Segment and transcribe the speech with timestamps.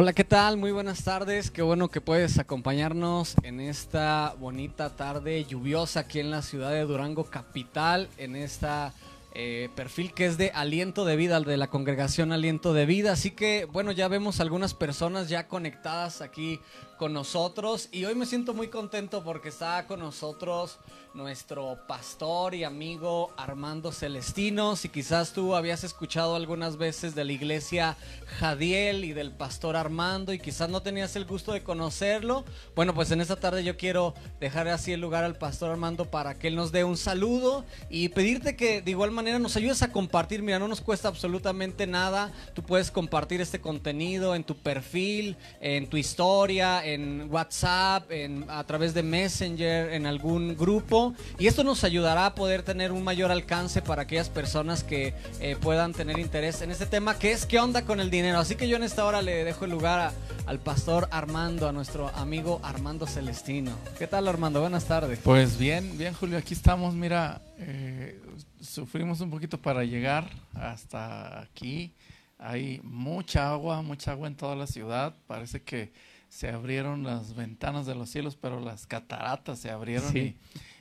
[0.00, 0.58] Hola, ¿qué tal?
[0.58, 1.50] Muy buenas tardes.
[1.50, 6.82] Qué bueno que puedes acompañarnos en esta bonita tarde lluviosa aquí en la ciudad de
[6.82, 8.94] Durango, capital, en esta
[9.34, 13.10] eh, perfil que es de Aliento de Vida, de la congregación Aliento de Vida.
[13.10, 16.60] Así que, bueno, ya vemos algunas personas ya conectadas aquí
[16.98, 20.78] con nosotros y hoy me siento muy contento porque está con nosotros
[21.14, 24.76] nuestro pastor y amigo Armando Celestino.
[24.76, 27.96] Si quizás tú habías escuchado algunas veces de la iglesia
[28.38, 32.44] Jadiel y del pastor Armando y quizás no tenías el gusto de conocerlo,
[32.76, 36.38] bueno, pues en esta tarde yo quiero dejar así el lugar al pastor Armando para
[36.38, 39.92] que él nos dé un saludo y pedirte que de igual manera nos ayudes a
[39.92, 40.42] compartir.
[40.42, 42.32] Mira, no nos cuesta absolutamente nada.
[42.54, 48.64] Tú puedes compartir este contenido en tu perfil, en tu historia, en WhatsApp, en, a
[48.64, 53.30] través de Messenger, en algún grupo y esto nos ayudará a poder tener un mayor
[53.30, 57.58] alcance para aquellas personas que eh, puedan tener interés en este tema que es qué
[57.58, 58.38] onda con el dinero.
[58.38, 60.12] Así que yo en esta hora le dejo el lugar
[60.46, 63.72] al pastor Armando, a nuestro amigo Armando Celestino.
[63.98, 64.60] ¿Qué tal Armando?
[64.60, 65.18] Buenas tardes.
[65.22, 66.94] Pues bien, bien Julio, aquí estamos.
[66.94, 68.20] Mira, eh,
[68.60, 71.92] sufrimos un poquito para llegar hasta aquí.
[72.38, 75.14] Hay mucha agua, mucha agua en toda la ciudad.
[75.26, 75.90] Parece que
[76.28, 80.36] se abrieron las ventanas de los cielos, pero las cataratas se abrieron y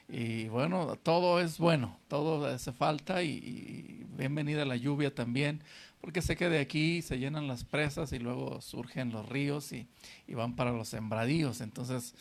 [0.10, 5.62] y bueno, todo es bueno, todo hace falta y, bienvenida la lluvia también,
[6.00, 9.88] porque sé que de aquí se llenan las presas y luego surgen los ríos y,
[10.30, 12.16] van para los sembradíos, entonces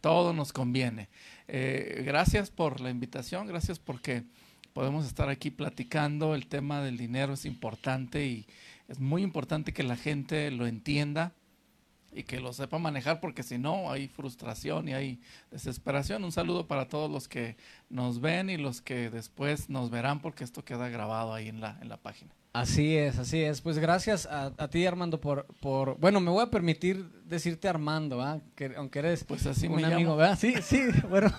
[0.00, 1.08] todo nos conviene.
[1.48, 4.22] Eh, gracias por la invitación, gracias porque
[4.72, 8.46] podemos estar aquí platicando, el tema del dinero es importante y
[8.86, 11.32] es muy importante que la gente lo entienda
[12.12, 16.24] y que lo sepa manejar porque si no hay frustración y hay desesperación.
[16.24, 17.56] Un saludo para todos los que
[17.88, 21.78] nos ven y los que después nos verán porque esto queda grabado ahí en la,
[21.80, 22.32] en la página.
[22.52, 23.62] Así es, así es.
[23.62, 28.74] Pues gracias a, ti Armando por, por, bueno, me voy a permitir decirte Armando, Que,
[28.76, 30.38] aunque eres pues así un amigo, ¿verdad?
[30.38, 31.32] Sí, sí, bueno.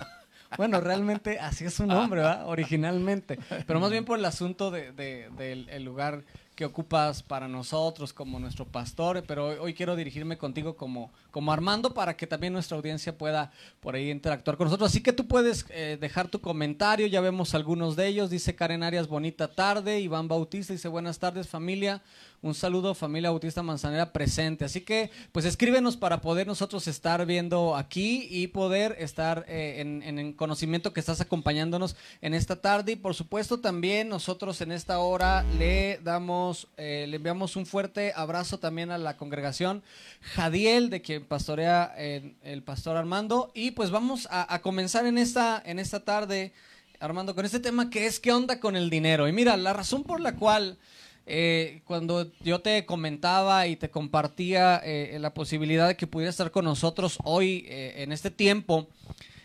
[0.56, 2.48] Bueno, realmente así es su nombre, ¿verdad?
[2.48, 3.40] Originalmente.
[3.66, 6.24] Pero más bien por el asunto de, del lugar
[6.54, 11.92] que ocupas para nosotros como nuestro pastor, pero hoy, quiero dirigirme contigo como, como Armando
[11.94, 14.90] para que también nuestra audiencia pueda por ahí interactuar con nosotros.
[14.90, 18.30] Así que tú puedes eh, dejar tu comentario, ya vemos algunos de ellos.
[18.30, 19.98] Dice Karen Arias, bonita tarde.
[20.00, 22.02] Iván Bautista dice, buenas tardes familia.
[22.42, 24.64] Un saludo familia Bautista Manzanera presente.
[24.64, 30.02] Así que pues escríbenos para poder nosotros estar viendo aquí y poder estar eh, en,
[30.02, 32.92] en conocimiento que estás acompañándonos en esta tarde.
[32.92, 38.12] Y por supuesto también nosotros en esta hora le damos eh, le enviamos un fuerte
[38.14, 39.82] abrazo también a la congregación
[40.20, 43.50] Jadiel, de quien pastorea el pastor Armando.
[43.54, 46.52] Y pues vamos a, comenzar en esta, en esta tarde,
[47.00, 49.28] Armando, con este tema que es qué onda con el dinero.
[49.28, 50.78] Y mira, la razón por la cual
[51.26, 56.50] eh, cuando yo te comentaba y te compartía eh, la posibilidad de que pudiera estar
[56.50, 58.88] con nosotros hoy en este tiempo,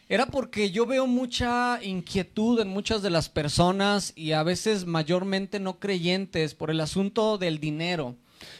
[0.10, 5.60] era porque yo veo mucha inquietud en muchas de las personas y a veces mayormente
[5.60, 8.16] no creyentes por el asunto del dinero.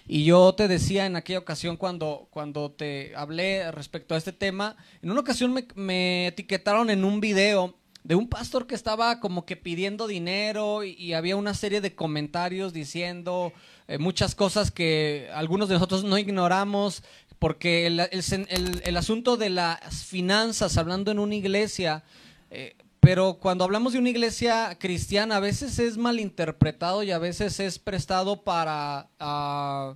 [0.07, 4.75] Y yo te decía en aquella ocasión cuando, cuando te hablé respecto a este tema,
[5.01, 9.56] en una ocasión me, etiquetaron en un video de un pastor que estaba como que
[9.56, 13.51] pidiendo dinero y, había una serie de comentarios diciendo
[13.88, 17.04] eh, muchas cosas que algunos de nosotros no ignoramos,
[17.40, 22.04] porque el, asunto de las finanzas, hablando en una iglesia,
[22.51, 27.60] eh, pero cuando hablamos de una iglesia cristiana, a veces es malinterpretado y a veces
[27.62, 29.95] es prestado para, uh,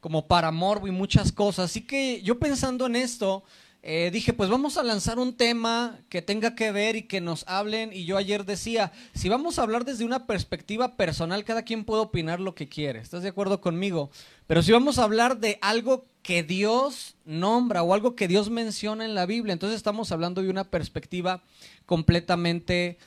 [0.00, 1.70] como para morbo y muchas cosas.
[1.70, 3.42] Así que yo pensando en esto,
[3.84, 7.44] eh, dije, pues vamos a lanzar un tema que tenga que ver y que nos
[7.48, 7.92] hablen.
[7.92, 12.02] Y yo ayer decía, si vamos a hablar desde una perspectiva personal, cada quien puede
[12.02, 13.00] opinar lo que quiere.
[13.00, 14.10] ¿Estás de acuerdo conmigo?
[14.46, 19.04] Pero si vamos a hablar de algo que Dios nombra o algo que Dios menciona
[19.04, 21.42] en la Biblia, entonces estamos hablando de una perspectiva
[21.84, 22.98] completamente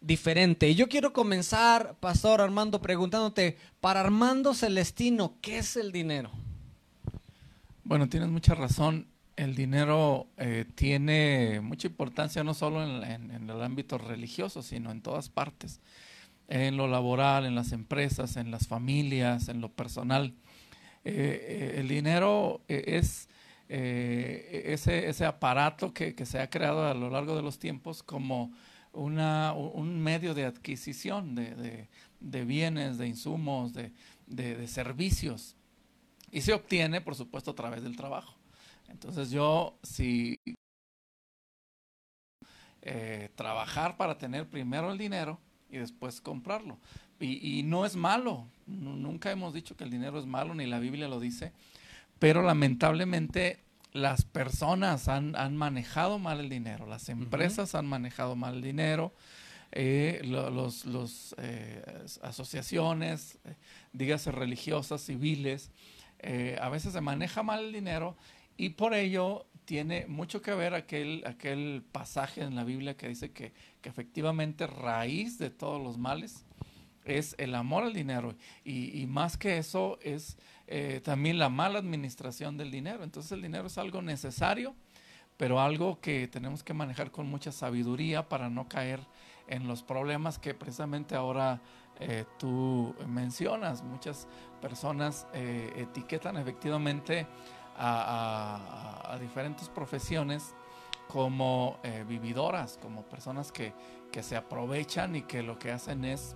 [0.00, 0.68] diferente.
[0.68, 6.32] Y yo quiero comenzar, Pastor Armando, preguntándote, para Armando Celestino, ¿qué es el dinero?
[7.84, 13.98] Bueno, tienes mucha razón el dinero eh, tiene mucha importancia no solo en, el ámbito
[13.98, 15.80] religioso, sino en todas partes,
[16.48, 20.34] en lo laboral, en las empresas, en las familias, en lo personal.
[21.04, 23.28] Eh, eh, el dinero es
[23.68, 28.52] ese, aparato que, se ha creado a lo largo de los tiempos como
[28.92, 31.88] una, un medio de adquisición de,
[32.44, 35.56] bienes, de insumos, de servicios.
[36.30, 38.36] Y se obtiene, por supuesto, a través del trabajo.
[38.94, 40.38] Entonces yo, si
[42.82, 46.78] eh, trabajar para tener primero el dinero y después comprarlo.
[47.18, 51.08] Y, no es malo, nunca hemos dicho que el dinero es malo, ni la Biblia
[51.08, 51.52] lo dice,
[52.18, 53.60] pero lamentablemente
[53.92, 59.12] las personas han, manejado mal el dinero, las empresas han manejado mal el dinero,
[59.72, 61.82] eh, los, los eh,
[62.22, 63.56] asociaciones, eh,
[63.92, 65.70] dígase religiosas, civiles,
[66.60, 68.16] a veces se maneja mal el dinero
[68.56, 73.32] y por ello tiene mucho que ver aquel, aquel pasaje en la Biblia que dice
[73.32, 76.44] que, que efectivamente raíz de todos los males
[77.04, 78.34] es el amor al dinero
[78.64, 80.36] y, y más que eso es
[80.66, 83.04] eh, también la mala administración del dinero.
[83.04, 84.74] Entonces el dinero es algo necesario,
[85.36, 89.00] pero algo que tenemos que manejar con mucha sabiduría para no caer
[89.46, 91.60] en los problemas que precisamente ahora
[92.00, 93.82] eh, tú mencionas.
[93.82, 94.26] Muchas
[94.62, 97.26] personas eh, etiquetan efectivamente
[97.76, 100.54] a, diferentes profesiones
[101.08, 101.78] como
[102.08, 103.72] vividoras, como personas que,
[104.10, 106.34] que, se aprovechan y que lo que hacen es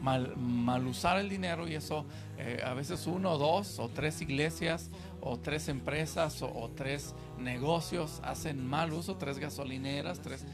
[0.00, 2.04] mal, mal usar el dinero y eso
[2.38, 4.90] eh, a veces uno, dos o tres iglesias
[5.20, 10.44] o tres empresas o, tres negocios hacen mal uso, tres gasolineras, tres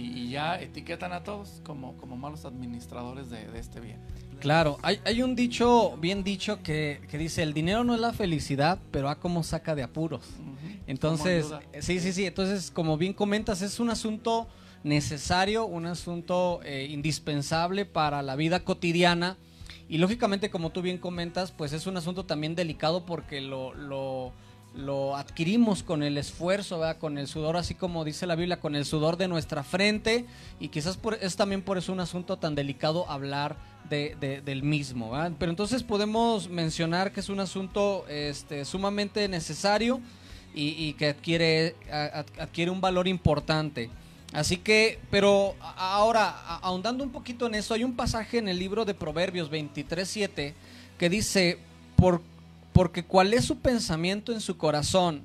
[0.00, 3.98] y, ya etiquetan a todos como, como malos administradores de, este bien.
[4.40, 8.12] Claro, hay, hay, un dicho bien dicho que, que, dice, el dinero no es la
[8.12, 10.22] felicidad, pero a cómo saca de apuros.
[10.86, 11.46] Entonces,
[11.80, 14.48] sí, sí, sí, entonces como bien comentas, es un asunto
[14.82, 19.36] necesario, un asunto eh, indispensable para la vida cotidiana.
[19.88, 24.32] Y lógicamente, como tú bien comentas, pues es un asunto también delicado porque lo, lo,
[24.74, 28.84] lo adquirimos con el esfuerzo, con el sudor, así como dice la Biblia, con el
[28.84, 30.26] sudor de nuestra frente.
[30.60, 33.56] Y quizás por, es también por eso un asunto tan delicado hablar
[33.88, 35.12] de, del mismo.
[35.38, 40.00] Pero entonces podemos mencionar que es un asunto este, sumamente necesario
[40.54, 41.76] y, que adquiere,
[42.38, 43.90] adquiere un valor importante.
[44.32, 48.84] Así que, pero ahora, ahondando un poquito en eso, hay un pasaje en el libro
[48.84, 50.54] de Proverbios 23.7
[50.98, 51.58] que dice,
[51.96, 52.22] Por,
[52.80, 55.20] porque cuál es su pensamiento en su corazón,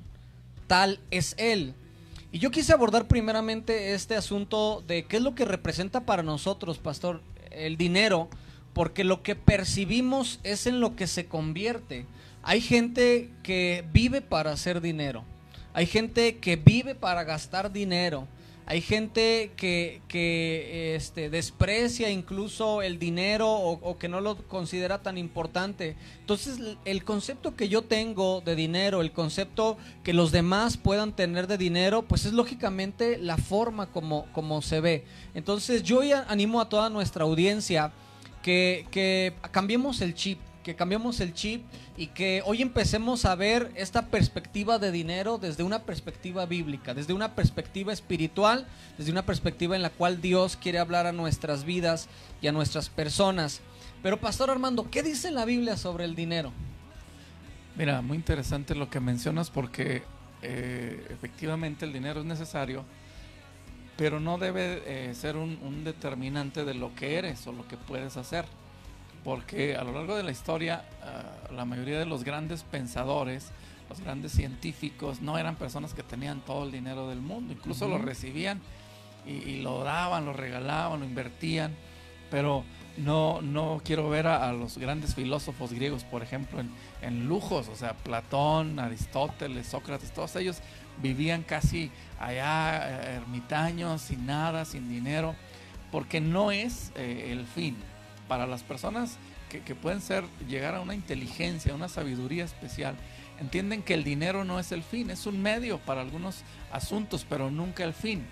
[0.66, 1.72] tal es él.
[2.30, 6.76] Y yo quise abordar primeramente este asunto de qué es lo que representa para nosotros,
[6.76, 8.28] pastor, el dinero,
[8.74, 12.04] porque lo que percibimos es en lo que se convierte.
[12.42, 15.24] Hay gente que vive para hacer dinero.
[15.72, 18.28] Hay gente que vive para gastar dinero.
[18.68, 25.18] Hay gente que, que este, desprecia incluso el dinero o, que no lo considera tan
[25.18, 25.94] importante.
[26.18, 31.46] Entonces, el concepto que yo tengo de dinero, el concepto que los demás puedan tener
[31.46, 35.04] de dinero, pues es lógicamente la forma como, como se ve.
[35.34, 37.92] Entonces, yo ya animo a toda nuestra audiencia
[38.42, 41.62] que, que cambiemos el chip que cambiemos el chip
[41.96, 47.12] y que hoy empecemos a ver esta perspectiva de dinero desde una perspectiva bíblica, desde
[47.12, 48.66] una perspectiva espiritual,
[48.98, 52.08] desde una perspectiva en la cual Dios quiere hablar a nuestras vidas
[52.42, 53.60] y a nuestras personas.
[54.02, 56.52] Pero Pastor Armando, ¿qué dice la Biblia sobre el dinero?
[57.76, 60.02] Mira, muy interesante lo que mencionas porque
[60.42, 62.84] eh, efectivamente el dinero es necesario,
[63.96, 68.16] pero no debe eh, ser un determinante de lo que eres o lo que puedes
[68.16, 68.46] hacer
[69.26, 73.50] porque a lo largo de la historia ah, la mayoría de los grandes pensadores,
[73.88, 77.98] los grandes científicos, no eran personas que tenían todo el dinero del mundo, incluso lo
[77.98, 78.60] recibían
[79.26, 81.74] y, lo daban, lo regalaban, lo invertían,
[82.30, 82.62] pero
[82.98, 86.70] no, no quiero ver a, los grandes filósofos griegos, por ejemplo, en,
[87.02, 90.58] en, lujos, o sea, Platón, Aristóteles, Sócrates, todos ellos
[91.02, 91.90] vivían casi
[92.20, 95.34] allá eh, ermitaños, sin nada, sin dinero,
[95.90, 97.76] porque no es eh, el fin
[98.28, 99.18] para las personas
[99.48, 102.94] que, pueden ser, llegar a una inteligencia, una sabiduría especial,
[103.40, 106.42] entienden que el dinero no es el fin, es un medio para algunos
[106.72, 108.26] asuntos, pero nunca el fin.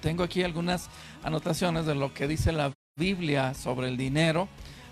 [0.00, 0.88] Tengo aquí algunas
[1.22, 4.48] anotaciones de lo que dice la Biblia sobre el dinero.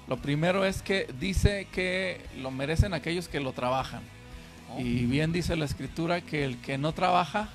[0.09, 4.03] Lo primero es que dice que lo merecen aquellos que lo trabajan.
[4.75, 4.81] Oh.
[4.81, 7.49] Y bien dice la escritura que el que no trabaja,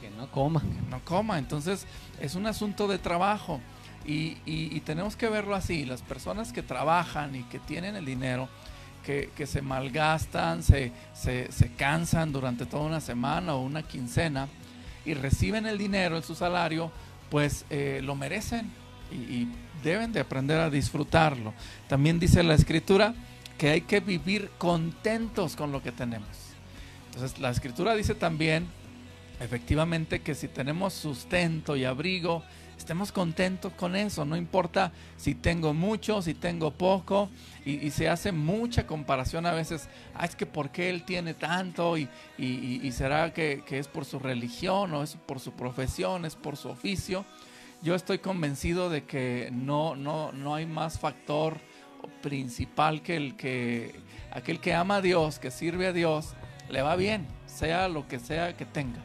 [0.00, 0.60] que no coma.
[0.60, 1.38] Que no coma.
[1.38, 1.86] Entonces
[2.20, 3.60] es un asunto de trabajo.
[4.04, 8.48] Y, tenemos que verlo así, las personas que trabajan y que tienen el dinero,
[9.04, 14.48] que, se malgastan, se, se, cansan durante toda una semana o una quincena
[15.04, 16.90] y reciben el dinero en su salario,
[17.30, 18.70] pues eh, lo merecen
[19.10, 19.48] y,
[19.82, 21.54] deben de aprender a disfrutarlo.
[21.86, 23.14] También dice la escritura
[23.56, 26.28] que hay que vivir contentos con lo que tenemos.
[27.06, 28.66] Entonces la escritura dice también,
[29.40, 32.42] efectivamente, que si tenemos sustento y abrigo,
[32.78, 37.28] estemos contentos con eso, no importa si tengo mucho, si tengo poco,
[37.64, 41.98] y, se hace mucha comparación a veces, ah, es que por qué él tiene tanto,
[41.98, 42.08] y,
[42.92, 47.24] será que, es por su religión, o es por su profesión, es por su oficio.
[47.82, 51.58] Yo estoy convencido de que no, no, no hay más factor
[52.22, 53.94] principal que el que
[54.32, 56.34] aquel que ama a Dios, que sirve a Dios,
[56.70, 59.00] le va bien, sea lo que sea que tenga.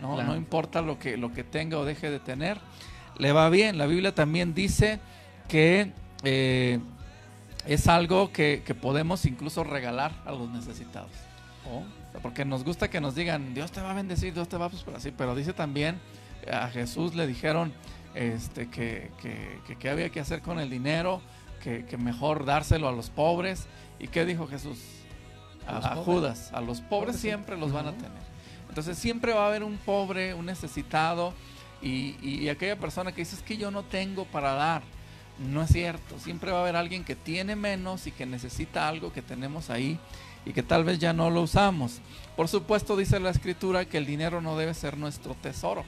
[0.00, 2.58] No, no importa lo que, lo que tenga o deje de tener,
[3.18, 3.78] le va bien.
[3.78, 5.00] La Biblia también dice
[5.48, 5.92] que
[6.24, 6.78] eh,
[7.66, 11.10] es algo que, podemos incluso regalar a los necesitados.
[11.70, 11.82] Oh.
[12.22, 14.68] Porque nos gusta que nos digan, Dios te va a bendecir, Dios te va a
[14.70, 16.00] pues, así, pero dice también,
[16.50, 17.72] a Jesús le dijeron
[18.14, 19.10] este, que,
[19.78, 21.20] que, había que hacer con el dinero,
[21.62, 23.66] que, mejor dárselo a los pobres.
[23.98, 24.78] ¿Y qué dijo Jesús?
[25.66, 28.28] A, Judas, a los pobres siempre los van a tener.
[28.70, 31.34] Entonces siempre va a haber un pobre, un necesitado
[31.80, 34.82] y, y, aquella persona que dice es que yo no tengo para dar.
[35.38, 39.12] No es cierto, siempre va a haber alguien que tiene menos y que necesita algo
[39.12, 40.00] que tenemos ahí
[40.44, 42.00] y que tal vez ya no lo usamos.
[42.36, 45.84] Por supuesto dice la escritura que el dinero no debe ser nuestro tesoro,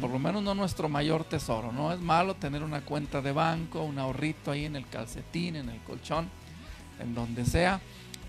[0.00, 1.70] por lo menos no nuestro mayor tesoro.
[1.70, 5.68] No es malo tener una cuenta de banco, un ahorrito ahí en el calcetín, en
[5.68, 6.28] el colchón,
[6.98, 7.80] en donde sea,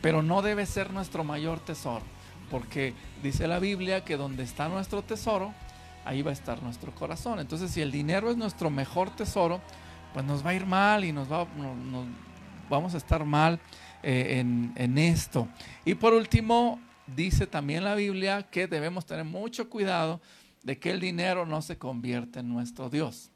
[0.01, 2.05] pero no debe ser nuestro mayor tesoro,
[2.49, 5.53] porque dice la Biblia que donde está nuestro tesoro,
[6.05, 7.39] ahí va a estar nuestro corazón.
[7.39, 9.61] Entonces si el dinero es nuestro mejor tesoro,
[10.13, 11.47] pues nos va a ir mal y nos, va,
[12.69, 13.59] vamos a estar mal
[14.03, 15.47] eh, en, en esto.
[15.85, 20.21] Y por último, dice también la Biblia que debemos tener mucho cuidado
[20.63, 23.30] de que el dinero no se convierta en nuestro Dios.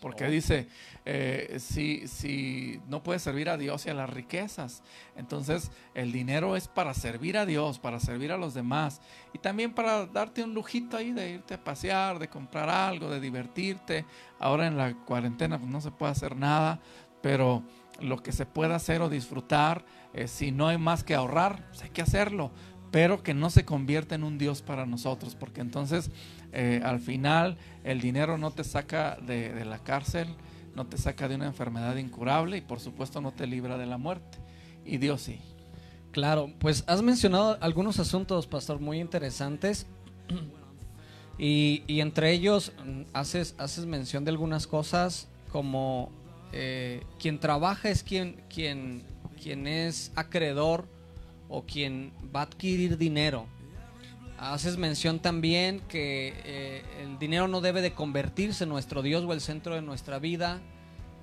[0.00, 0.30] Porque oh.
[0.30, 0.66] dice,
[1.04, 4.82] eh, si, si no puedes servir a Dios y a las riquezas,
[5.14, 9.00] entonces el dinero es para servir a Dios, para servir a los demás
[9.34, 13.20] y también para darte un lujito ahí de irte a pasear, de comprar algo, de
[13.20, 14.06] divertirte.
[14.38, 16.80] Ahora en la cuarentena pues, no se puede hacer nada,
[17.20, 17.62] pero
[18.00, 21.82] lo que se pueda hacer o disfrutar, eh, si no hay más que ahorrar, pues
[21.82, 22.50] hay que hacerlo
[22.90, 26.10] pero que no se convierta en un Dios para nosotros, porque entonces
[26.52, 30.28] eh, al final el dinero no te saca de, la cárcel,
[30.74, 33.98] no te saca de una enfermedad incurable y por supuesto no te libra de la
[33.98, 34.38] muerte.
[34.84, 35.40] Y Dios sí.
[36.12, 39.86] Claro, pues has mencionado algunos asuntos, pastor, muy interesantes.
[41.42, 46.12] Y, entre ellos mm, haces, haces mención de algunas cosas como
[46.52, 49.02] eh, quien trabaja es quien, quien,
[49.42, 50.86] quien es acreedor
[51.48, 53.46] o quien va a adquirir dinero.
[54.40, 59.34] Haces mención también que eh, el dinero no debe de convertirse en nuestro Dios o
[59.34, 60.60] el centro de nuestra vida.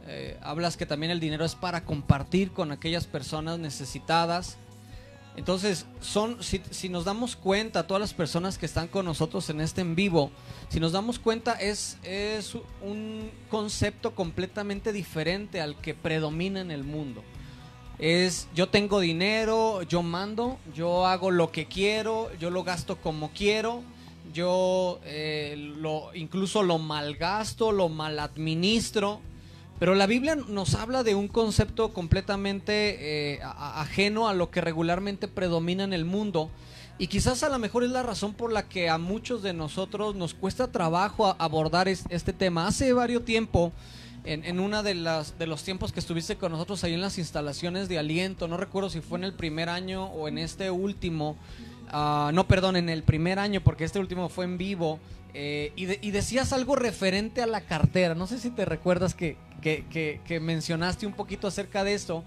[0.05, 4.59] Eh, hablas que también el dinero es para compartir con aquellas personas necesitadas.
[5.35, 9.61] Entonces, son, si, si, nos damos cuenta, todas las personas que están con nosotros en
[9.61, 10.29] este en vivo,
[10.69, 16.83] si nos damos cuenta, es, es un concepto completamente diferente al que predomina en el
[16.83, 17.23] mundo
[17.99, 23.31] es yo tengo dinero, yo mando, yo hago lo que quiero, yo lo gasto como
[23.31, 23.83] quiero,
[24.33, 29.21] yo eh, lo incluso lo malgasto, lo maladministro.
[29.79, 35.27] Pero la Biblia nos habla de un concepto completamente eh, ajeno a lo que regularmente
[35.27, 36.49] predomina en el mundo.
[36.97, 40.15] Y quizás a lo mejor es la razón por la que a muchos de nosotros
[40.15, 42.65] nos cuesta trabajo abordar este tema.
[42.65, 43.71] Hace varios tiempo
[44.27, 47.17] en, en una de las de los tiempos que estuviste con nosotros ahí en las
[47.17, 51.37] instalaciones de aliento, no recuerdo si fue en el primer año o en este último,
[51.89, 54.99] ah, no, perdón, en el primer año, porque este último fue en vivo,
[55.33, 59.37] eh, y, y, decías algo referente a la cartera, no sé si te recuerdas que,
[59.61, 62.23] que, que, que mencionaste un poquito acerca de esto,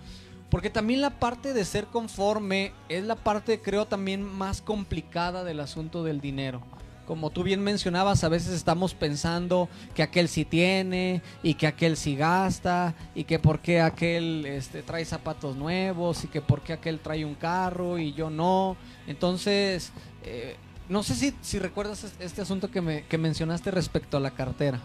[0.49, 5.61] porque también la parte de ser conforme es la parte, creo, también más complicada del
[5.61, 6.63] asunto del dinero
[7.11, 11.97] como tú bien mencionabas, a veces estamos pensando que aquel sí tiene y que aquel
[11.97, 16.73] sí gasta y que por qué aquel este, trae zapatos nuevos y que por qué
[16.73, 18.77] aquel trae un carro y yo no.
[19.09, 19.91] Entonces,
[20.23, 20.55] eh,
[20.89, 24.79] no sé si, si recuerdas este asunto que, me, que mencionaste respecto a la cartera.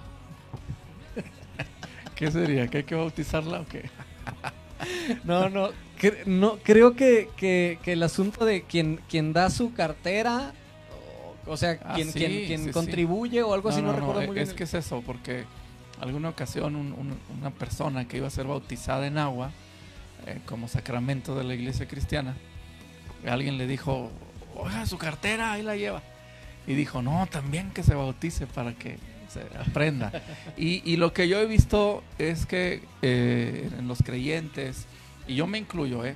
[2.15, 2.67] ¿Qué sería?
[2.70, 3.88] ¿Que hay que bautizarla o qué?
[5.24, 5.70] no, no,
[6.25, 10.55] no creo que, que, que, el asunto de quien, quien da su cartera
[11.48, 14.48] o sea, ah, quien, quien, contribuye o algo así, no, recuerdo muy bien.
[14.48, 15.46] Es que es eso, porque
[16.00, 19.52] alguna ocasión una persona que iba a ser bautizada en agua,
[20.25, 22.36] eh, como sacramento de la iglesia cristiana,
[23.28, 24.12] alguien le dijo,
[24.56, 26.02] oiga, su cartera, ahí la lleva.
[26.68, 28.98] Y dijo, no, también que se bautice para que
[29.30, 30.12] se aprenda.
[30.58, 34.86] y, lo que yo he visto es que eh, en los creyentes,
[35.28, 36.16] y yo me incluyo, eh,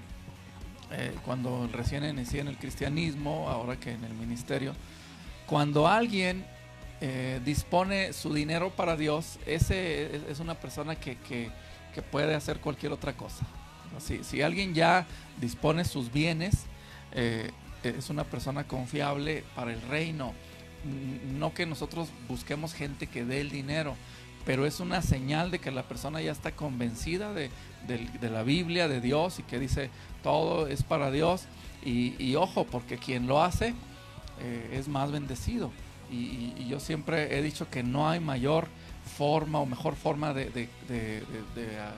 [0.91, 4.74] eh, cuando recién inicié en el cristianismo, ahora que en el ministerio,
[5.49, 6.45] cuando alguien
[7.01, 11.17] eh, dispone su dinero para Dios, ese es una persona que,
[12.11, 13.45] puede hacer cualquier otra cosa.
[13.97, 15.07] Si, alguien ya
[15.41, 16.65] dispone sus bienes,
[17.13, 17.51] eh,
[17.83, 20.33] es una persona confiable para el reino.
[21.38, 23.95] No que nosotros busquemos gente que dé el dinero,
[24.45, 27.49] pero es una señal de que la persona ya está convencida de,
[28.21, 29.89] la Biblia, de Dios y que dice
[30.21, 31.45] todo es para Dios.
[31.83, 33.73] Y, ojo, porque quien lo hace
[34.41, 35.71] eh, es más bendecido.
[36.12, 38.67] Y, yo siempre he dicho que no hay mayor
[39.17, 40.69] forma o mejor forma de,
[41.80, 41.91] ah,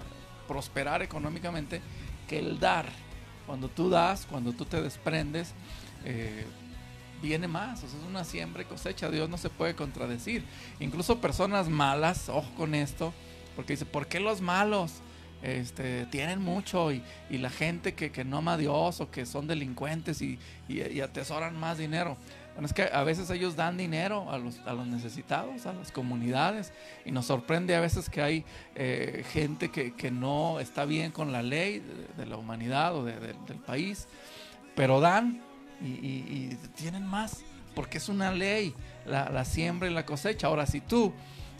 [0.48, 1.82] prosperar económicamente
[2.28, 2.86] que el dar.
[3.46, 5.54] Cuando tú das, cuando tú te desprendes,
[6.06, 6.46] eh,
[7.22, 7.84] viene más.
[7.84, 9.10] Es una siembra y cosecha.
[9.10, 10.44] Dios no se puede contradecir.
[10.80, 13.14] Incluso personas malas, ojo con esto,
[13.56, 15.02] porque dice, ¿por qué los malos?
[15.44, 20.22] Este, tienen mucho y, la gente que, no ama a Dios o que son delincuentes
[20.22, 20.40] y,
[21.02, 22.18] atesoran más dinero.
[22.54, 25.92] Bueno, es que a veces ellos dan dinero a los, a los necesitados, a las
[25.92, 26.74] comunidades
[27.06, 31.42] y nos sorprende a veces que hay eh, gente que, no está bien con la
[31.42, 31.82] ley
[32.18, 34.08] de, la humanidad o del país,
[34.76, 35.42] pero dan
[35.84, 37.44] y, tienen más,
[37.76, 38.74] porque es una ley,
[39.06, 40.48] la, siembra y la cosecha.
[40.48, 41.14] Ahora, si tú,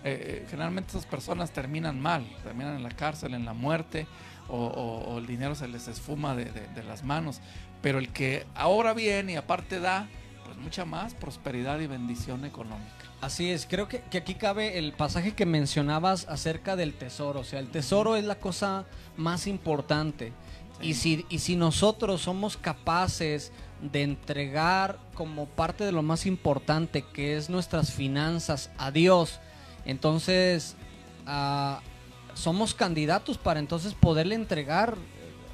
[0.04, 4.08] eh, eh, generalmente esas personas terminan mal, terminan en la cárcel, en la muerte,
[4.50, 7.40] o, el dinero se les esfuma de, las manos,
[7.82, 10.10] pero el que ahora viene y aparte da,
[10.44, 12.92] pues mucha más prosperidad y bendición económica.
[13.22, 17.42] Así es, creo que, que, aquí cabe el pasaje que mencionabas acerca del tesoro.
[17.42, 18.86] O sea, el tesoro es la cosa
[19.16, 20.34] más importante.
[20.82, 27.04] Y, si, y si nosotros somos capaces de entregar como parte de lo más importante
[27.14, 29.40] que es nuestras finanzas a Dios,
[29.86, 30.76] entonces
[31.26, 31.82] ah,
[32.34, 34.96] somos candidatos para entonces poderle entregar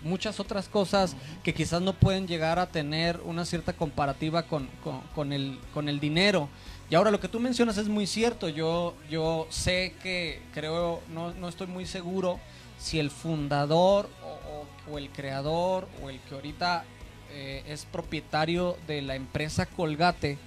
[0.03, 4.69] muchas otras cosas que quizás no pueden llegar a tener una cierta comparativa con,
[5.13, 6.49] con, el, con el dinero.
[6.89, 11.33] Y ahora lo que tú mencionas es muy cierto, yo, yo sé que creo, no,
[11.33, 12.39] no estoy muy seguro
[12.79, 16.85] si el fundador o, o el creador o el que ahorita
[17.31, 20.37] eh, es propietario de la empresa Colgate,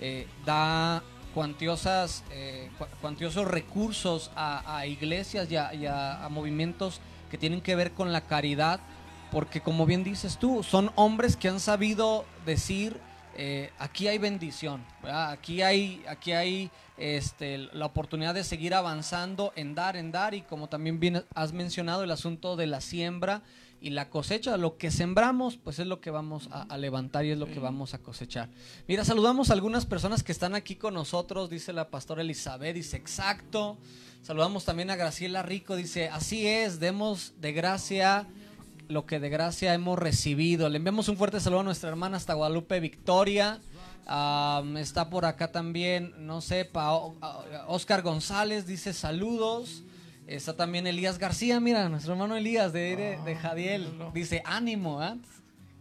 [0.00, 1.02] eh, da
[1.34, 8.22] cuantiosas, eh, cuantiosos recursos a, iglesias y, a, movimientos que tienen que ver con la
[8.22, 8.80] caridad,
[9.30, 13.00] porque como bien dices tú, son hombres que han sabido decir,
[13.78, 19.96] aquí hay bendición, aquí hay, aquí hay este, la oportunidad de seguir avanzando en dar,
[19.96, 23.42] en dar, y como también bien has mencionado el asunto de la siembra,
[23.82, 27.38] y la cosecha, lo que sembramos, pues es lo que vamos a, levantar y es
[27.38, 28.48] lo que vamos a cosechar.
[28.86, 32.96] Mira, saludamos a algunas personas que están aquí con nosotros, dice la pastora Elizabeth, dice
[32.96, 33.76] exacto.
[34.22, 38.28] Saludamos también a Graciela Rico, dice, así es, demos de gracia
[38.88, 40.68] lo que de gracia hemos recibido.
[40.68, 43.60] Le enviamos un fuerte saludo a nuestra hermana hasta Guadalupe Victoria.
[44.76, 46.70] está por acá también, no sé,
[47.66, 49.82] Oscar González dice saludos.
[50.34, 53.88] Está también Elías García, mira, nuestro hermano Elías de, de, Jadiel.
[54.14, 55.16] Dice, ánimo, ¿ah?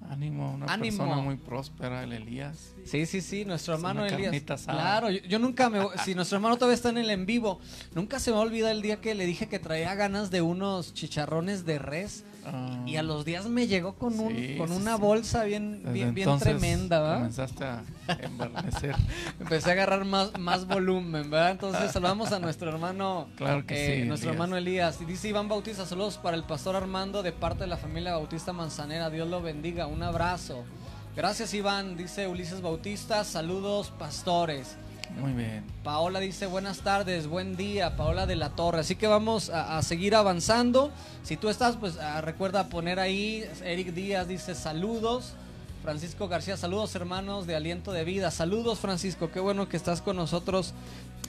[0.09, 2.73] Ánimo, una persona muy próspera, el Elías.
[2.85, 4.63] Sí, sí, sí, nuestro hermano Elías.
[4.63, 5.79] Claro, yo, nunca me.
[6.03, 7.61] si nuestro hermano todavía está en el en vivo,
[7.95, 11.65] nunca se me olvida el día que le dije que traía ganas de unos chicharrones
[11.65, 12.83] de res Ah.
[12.85, 16.99] Y a los días me llegó con un con una bolsa bien bien, bien tremenda,
[16.99, 17.17] ¿verdad?
[17.17, 17.83] Comenzaste a
[18.21, 18.95] envernecer.
[19.39, 21.51] Empecé a agarrar más, más volumen, ¿verdad?
[21.51, 24.99] Entonces saludamos a nuestro hermano, claro que eh, nuestro hermano Elías.
[25.01, 28.53] Y dice Iván Bautista, saludos para el pastor Armando de parte de la familia Bautista
[28.53, 29.09] Manzanera.
[29.09, 29.87] Dios lo bendiga.
[29.87, 30.63] Un abrazo.
[31.15, 33.23] Gracias Iván, dice Ulises Bautista.
[33.23, 34.77] Saludos, pastores.
[35.19, 35.63] Muy bien.
[35.83, 38.79] Paola dice buenas tardes, buen día, Paola de la Torre.
[38.79, 40.91] Así que vamos a, seguir avanzando.
[41.23, 43.45] Si tú estás, pues ah, recuerda poner ahí.
[43.63, 45.33] Eric Díaz dice saludos.
[45.83, 48.29] Francisco García, saludos hermanos de Aliento de Vida.
[48.29, 50.75] Saludos Francisco, qué bueno que estás con nosotros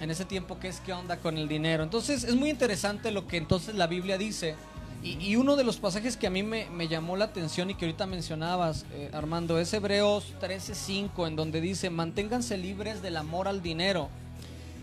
[0.00, 1.82] en ese tiempo que es qué onda con el dinero.
[1.82, 4.54] Entonces es muy interesante lo que entonces la Biblia dice
[5.02, 8.06] y, uno de los pasajes que a mí me, llamó la atención y que ahorita
[8.06, 14.10] mencionabas, eh, Armando, es Hebreos 13:5, en donde dice, manténganse libres del amor al dinero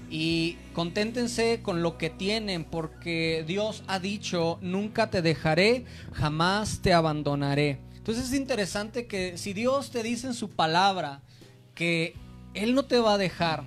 [0.10, 6.94] y conténtense con lo que tienen, porque Dios ha dicho, nunca te dejaré, jamás te
[6.94, 7.80] abandonaré.
[7.96, 11.22] Entonces es interesante que si Dios te dice en su palabra
[11.76, 12.16] que
[12.54, 13.64] Él no te va a dejar,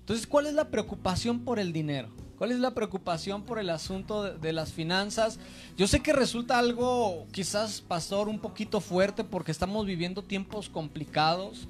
[0.00, 2.10] entonces ¿cuál es la preocupación por el dinero?
[2.38, 5.38] ¿Cuál es la preocupación por el asunto de, las finanzas?
[5.78, 11.66] Yo sé que resulta algo quizás, pastor, un poquito fuerte porque estamos viviendo tiempos complicados.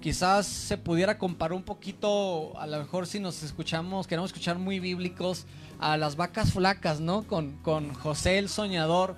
[0.00, 4.80] Quizás se pudiera comparar un poquito, a lo mejor si nos escuchamos, queremos escuchar muy
[4.80, 5.44] bíblicos,
[5.78, 7.24] a las vacas flacas, ¿no?
[7.24, 9.16] Con, con José el soñador.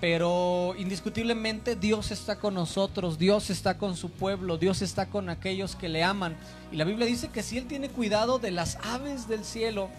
[0.00, 5.76] Pero indiscutiblemente Dios está con nosotros, Dios está con su pueblo, Dios está con aquellos
[5.76, 6.36] que le aman.
[6.72, 9.90] Y la Biblia dice que si Él tiene cuidado de las aves del cielo,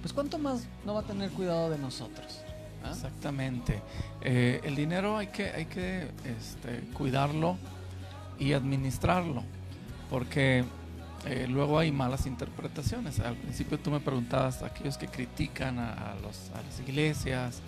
[0.00, 2.40] pues cuánto más no va a tener cuidado de nosotros.
[2.84, 2.90] ¿Ah?
[2.90, 3.82] Exactamente.
[4.20, 7.56] Eh, el dinero hay que, hay que este, cuidarlo
[8.38, 9.42] y administrarlo,
[10.10, 10.64] porque
[11.26, 13.18] eh, luego hay malas interpretaciones.
[13.20, 17.60] Al principio tú me preguntabas, aquellos que critican a, los, a las iglesias,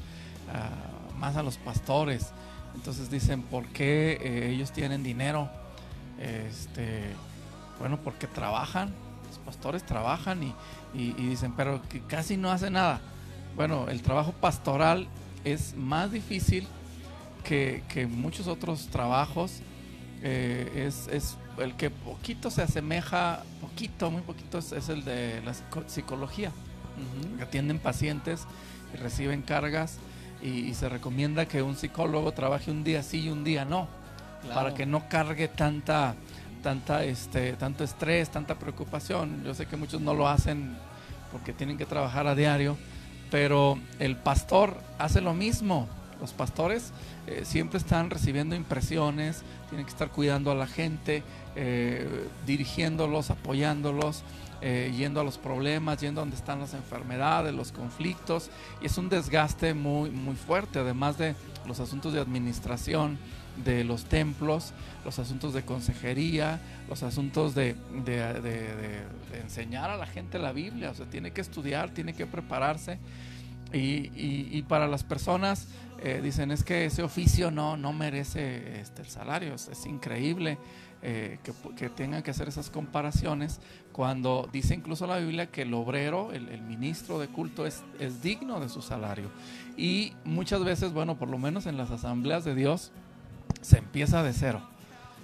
[1.19, 2.33] más a los pastores,
[2.75, 5.49] entonces dicen, ¿por qué eh, ellos tienen dinero?
[6.19, 7.03] Este,
[7.79, 8.93] bueno, porque trabajan,
[9.29, 10.55] los pastores trabajan y,
[10.93, 13.01] dicen, pero que casi no hace nada.
[13.57, 15.09] Bueno, el trabajo pastoral
[15.45, 16.67] es más difícil
[17.45, 19.61] que, muchos otros trabajos.
[20.23, 25.55] Eh, es, es, el que poquito se asemeja, poquito, muy poquito, es, el de la
[25.87, 26.53] psicología.
[27.41, 28.47] atienden pacientes
[28.95, 29.99] y reciben cargas
[30.43, 33.89] y, se recomienda que un psicólogo trabaje un día sí y un día no,
[34.55, 36.15] para que no cargue tanta,
[36.63, 39.43] tanta, este, tanto estrés, tanta preocupación.
[39.45, 40.77] Yo sé que muchos no lo hacen
[41.33, 42.77] porque tienen que trabajar a diario,
[43.31, 45.89] pero el pastor hace lo mismo.
[46.21, 46.93] Los pastores
[47.27, 51.23] eh, siempre están recibiendo impresiones, tienen que estar cuidando a la gente,
[51.57, 54.23] eh, dirigiéndolos, apoyándolos,
[54.61, 58.51] eh, yendo a los problemas, yendo a donde están las enfermedades, los conflictos,
[58.83, 61.35] y es un desgaste muy, muy fuerte, además de
[61.67, 63.19] los asuntos de administración
[63.65, 64.73] de los templos,
[65.05, 67.77] los asuntos de consejería, los asuntos de,
[69.43, 72.99] enseñar a la gente la Biblia, o sea, tiene que estudiar, tiene que prepararse,
[73.73, 75.69] y, para las personas
[76.03, 80.59] eh, dicen es que ese oficio no, no merece este, el salario, es increíble
[81.03, 81.39] eh,
[81.79, 83.59] que, tengan que hacer esas comparaciones
[83.91, 88.61] cuando dice incluso la Biblia que el obrero, el, ministro de culto es, es digno
[88.61, 89.31] de su salario.
[89.79, 92.93] Y muchas veces, bueno, por lo menos en las asambleas de Dios,
[93.61, 94.63] se empieza de cero.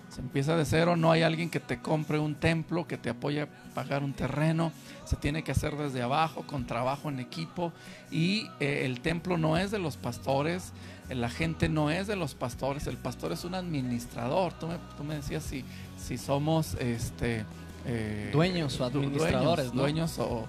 [0.08, 3.42] Se empieza de cero, no hay alguien que te compre un templo, que te apoye
[3.42, 4.72] a pagar un terreno,
[5.04, 7.72] se tiene que hacer desde abajo, con trabajo en equipo,
[8.10, 10.72] y eh, el templo no es de los pastores,
[11.10, 14.52] la gente no es de los pastores, el pastor es un administrador.
[14.54, 15.64] Tú me, tú me decías si,
[15.98, 17.44] si somos este,
[17.84, 19.72] eh, dueños o administradores.
[19.72, 20.46] Dueños, o,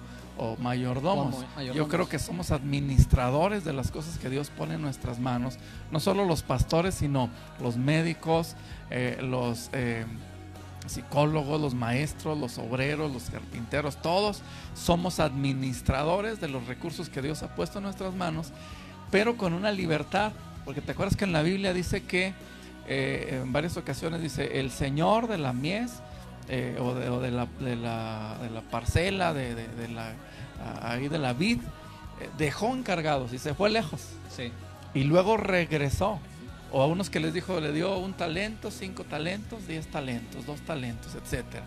[0.60, 1.44] mayordomos.
[1.74, 5.58] Yo creo que somos administradores de las cosas que Dios pone en nuestras manos.
[5.90, 7.28] No solo los pastores, sino
[7.60, 8.54] los médicos,
[8.90, 10.06] eh, los eh,
[10.86, 14.42] psicólogos, los maestros, los obreros, los carpinteros, todos
[14.74, 18.52] somos administradores de los recursos que Dios ha puesto en nuestras manos,
[19.10, 20.32] pero con una libertad
[20.68, 22.34] porque te acuerdas que en la Biblia dice que
[22.86, 26.02] eh, en varias ocasiones dice el Señor de la mies
[26.48, 30.12] eh, o, de, la, de, la, parcela, de, la,
[30.82, 31.58] ahí de la vid,
[32.20, 34.00] eh, dejó encargados y se fue lejos.
[34.34, 34.52] Sí.
[34.94, 36.18] Y luego regresó.
[36.70, 40.60] O a unos que les dijo, le dio un talento, cinco talentos, diez talentos, dos
[40.60, 41.64] talentos, etcétera.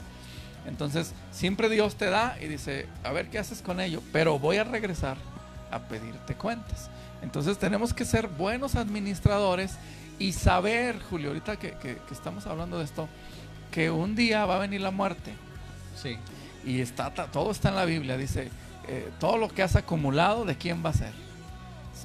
[0.67, 4.57] Entonces, siempre Dios te da y dice, a ver qué haces con ello, pero voy
[4.57, 5.17] a regresar
[5.71, 6.89] a pedirte cuentas.
[7.21, 9.77] Entonces tenemos que ser buenos administradores
[10.19, 13.07] y saber, Julio, ahorita que, estamos hablando de esto,
[13.71, 15.33] que un día va a venir la muerte.
[15.95, 16.17] Sí.
[16.65, 18.51] Y está, todo está en la Biblia, dice,
[18.87, 21.13] eh, todo lo que has acumulado, ¿de quién va a ser?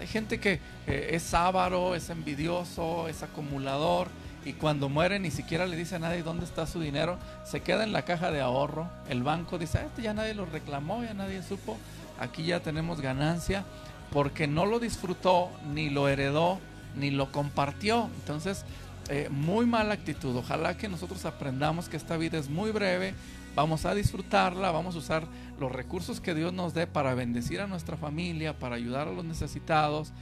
[0.01, 4.09] Hay gente que eh, es avaro, es envidioso, es acumulador
[4.45, 7.83] y cuando muere ni siquiera le dice a nadie dónde está su dinero, se queda
[7.83, 11.43] en la caja de ahorro, el banco dice, este ya nadie lo reclamó, ya nadie
[11.43, 11.79] supo,
[12.21, 13.65] aquí ya tenemos ganancia
[14.13, 16.61] porque no lo disfrutó, ni lo heredó,
[16.95, 18.09] ni lo compartió.
[18.21, 18.65] Entonces,
[19.09, 20.37] eh, muy mala actitud.
[20.37, 23.15] Ojalá que nosotros aprendamos que esta vida es muy breve,
[23.55, 25.27] vamos a disfrutarla, vamos a usar
[25.59, 29.25] los recursos que Dios nos dé para bendecir a nuestra familia, para ayudar a los
[29.25, 30.13] necesitados,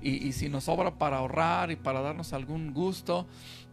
[0.00, 3.26] y, y si nos sobra para ahorrar y para darnos algún gusto,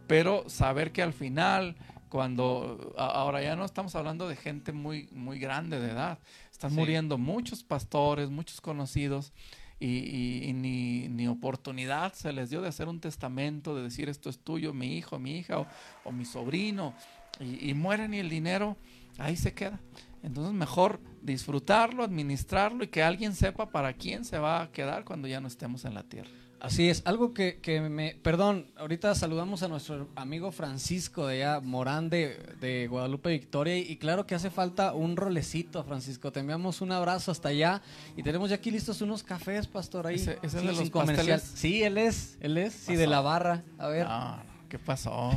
[0.06, 1.76] pero saber que al final
[2.08, 6.18] cuando ahora ya no estamos hablando de gente muy muy grande de edad,
[6.50, 9.32] están muriendo muchos pastores, muchos conocidos
[9.80, 14.38] y, ni, ni, oportunidad se les dio de hacer un testamento, de decir esto es
[14.38, 15.66] tuyo, mi hijo, mi hija
[16.04, 16.94] o, mi sobrino,
[17.40, 18.76] y, y, mueren y el dinero
[19.18, 19.80] ahí se queda.
[20.22, 25.26] Entonces mejor disfrutarlo, administrarlo y que alguien sepa para quién se va a quedar cuando
[25.26, 26.30] ya no estemos en la tierra.
[26.60, 28.14] Así es, algo que, que, me...
[28.22, 34.26] Perdón, ahorita saludamos a nuestro amigo Francisco de allá, Morán de, Guadalupe Victoria, y, claro
[34.26, 36.32] que hace falta un rolecito, Francisco.
[36.32, 37.80] Te enviamos un abrazo hasta allá
[38.16, 40.16] y tenemos ya aquí listos unos cafés, pastor, ahí.
[40.16, 41.50] ¿Ese, es de los comerciales?
[41.54, 43.62] Sí, él es, él es, sí, de la barra.
[43.78, 44.06] A ver.
[44.08, 45.32] Ah, ¿Qué pasó?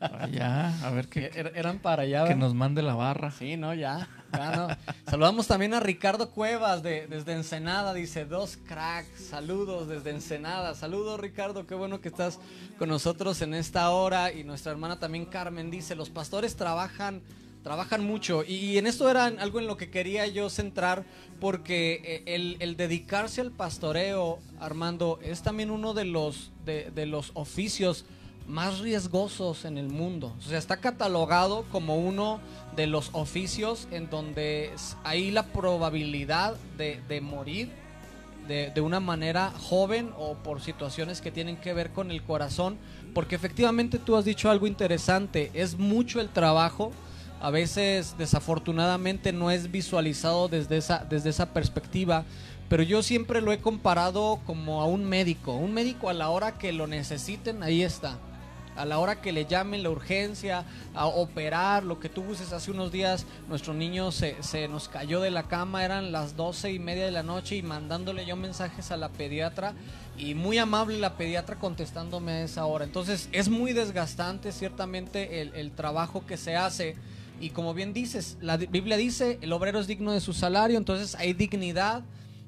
[0.00, 1.30] allá, a ver qué.
[1.32, 2.26] Er, eran para allá.
[2.26, 3.30] Que nos mande la barra.
[3.30, 4.08] Sí, no, ya.
[5.08, 7.94] Saludamos también a Ricardo Cuevas de, desde Ensenada.
[7.94, 9.26] Dice, dos cracks.
[9.30, 10.74] Saludos desde Ensenada.
[10.74, 11.68] Saludos, Ricardo.
[11.68, 12.40] Qué bueno que estás
[12.76, 14.32] con nosotros en esta hora.
[14.32, 17.22] Y nuestra hermana también Carmen dice, los pastores trabajan
[17.62, 18.44] trabajan mucho.
[18.44, 21.06] Y, en esto era algo en lo que quería yo centrar,
[21.40, 27.06] porque eh, el, el, dedicarse al pastoreo, Armando, es también uno de los, de, de
[27.06, 28.04] los oficios
[28.46, 30.34] más riesgosos en el mundo.
[30.38, 32.40] O sea, está catalogado como uno
[32.76, 37.70] de los oficios en donde hay la probabilidad de, morir
[38.46, 42.76] de, de, una manera joven o por situaciones que tienen que ver con el corazón.
[43.14, 46.92] Porque efectivamente tú has dicho algo interesante, es mucho el trabajo.
[47.40, 52.24] A veces desafortunadamente no es visualizado desde esa, desde esa perspectiva
[52.66, 55.52] pero yo siempre lo he comparado como a un médico.
[55.52, 58.18] Un médico a la hora que lo necesiten, ahí está
[58.76, 62.70] a la hora que le llamen la urgencia, a operar, lo que tú uses hace
[62.70, 66.78] unos días, nuestro niño se, se, nos cayó de la cama, eran las doce y
[66.78, 69.74] media de la noche y mandándole yo mensajes a la pediatra
[70.16, 72.84] y muy amable la pediatra contestándome a esa hora.
[72.84, 76.96] Entonces es muy desgastante ciertamente el, trabajo que se hace.
[77.40, 81.16] Y como bien dices, la Biblia dice, el obrero es digno de su salario, entonces
[81.16, 82.04] hay dignidad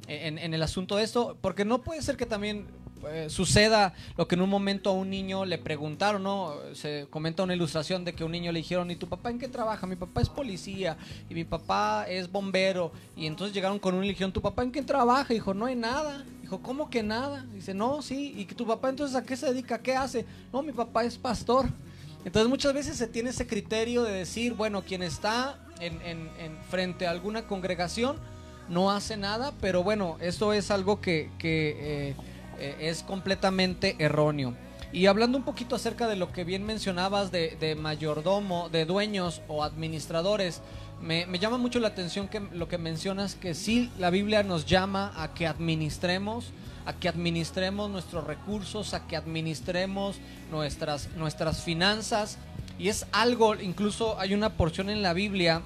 [0.09, 2.67] en el asunto de esto, porque no puede ser que también
[3.09, 6.55] eh, suceda lo que en un momento a un niño le preguntaron, ¿no?
[6.75, 9.49] Se comenta una ilustración de que un niño le dijeron, ¿y tu papá en qué
[9.49, 9.87] trabaja?
[9.87, 10.97] Mi papá es policía
[11.29, 12.93] y mi papá es bombero.
[13.17, 15.33] Y entonces llegaron con un y ¿tu papá en qué trabaja?
[15.33, 16.25] Dijo, no hay nada.
[16.41, 17.45] Dijo, ¿cómo que nada?
[17.53, 18.35] Dice, no, sí.
[18.37, 19.79] ¿Y tu papá entonces a qué se dedica?
[19.79, 20.25] ¿Qué hace?
[20.53, 21.67] No, mi papá es pastor.
[22.25, 26.57] Entonces muchas veces se tiene ese criterio de decir, bueno, quien está en, en, en
[26.71, 28.17] frente a alguna congregación
[28.69, 31.31] no hace nada, pero bueno, esto es algo que...
[31.39, 31.77] que
[32.11, 32.17] eh,
[32.59, 34.55] eh, es completamente erróneo.
[34.93, 39.65] Y hablando un poquito acerca de lo que bien mencionabas de, mayordomo, de dueños o
[39.65, 40.63] administradores,
[41.03, 45.13] me, llama mucho la atención que lo que mencionas, que sí la Biblia nos llama
[45.17, 46.47] a que administremos,
[46.87, 50.17] a que administremos nuestros recursos, a que administremos
[50.51, 52.39] nuestras, nuestras finanzas.
[52.79, 55.63] Y es algo, incluso hay una porción en la Biblia,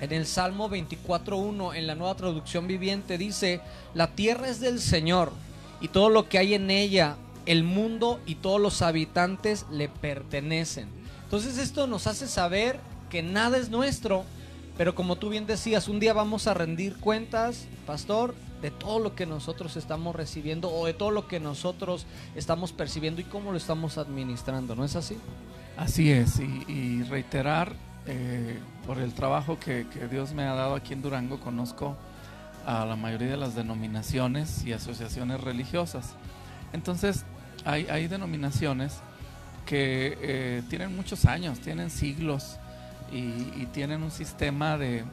[0.00, 3.60] en el Salmo 24.1, en la nueva traducción viviente, dice,
[3.94, 5.32] la tierra es del Señor
[5.82, 10.88] y todo lo que hay en ella, el mundo y todos los habitantes le pertenecen.
[11.24, 12.78] Entonces esto nos hace saber
[13.10, 14.24] que nada es nuestro,
[14.78, 19.16] pero como tú bien decías, un día vamos a rendir cuentas, pastor, de todo lo
[19.16, 23.56] que nosotros estamos recibiendo o de todo lo que nosotros estamos percibiendo y cómo lo
[23.56, 25.16] estamos administrando, ¿no es así?
[25.76, 27.72] Así es, y, reiterar
[28.06, 31.96] eh, por el trabajo que, que Dios me ha dado aquí en Durango, conozco
[32.66, 36.14] a la mayoría de las denominaciones y asociaciones religiosas.
[36.72, 37.24] Entonces,
[37.64, 39.00] hay, hay denominaciones
[39.66, 42.58] que eh, tienen muchos años, tienen siglos
[43.12, 45.04] y, tienen un sistema de,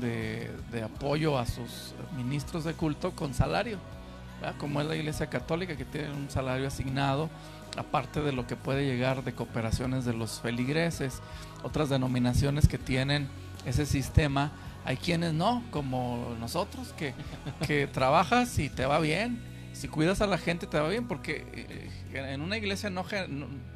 [0.00, 3.78] de, apoyo a sus ministros de culto con salario,
[4.58, 7.30] como es la Iglesia Católica que tiene un salario asignado,
[7.76, 11.20] aparte de lo que puede llegar de cooperaciones de los feligreses,
[11.62, 13.28] otras denominaciones que tienen
[13.64, 14.52] ese sistema
[14.86, 17.12] hay quienes no, como nosotros, que,
[17.66, 19.42] que trabajas y te va bien.
[19.72, 21.44] Si cuidas a la gente te va bien, porque
[22.12, 23.04] eh, en una iglesia no,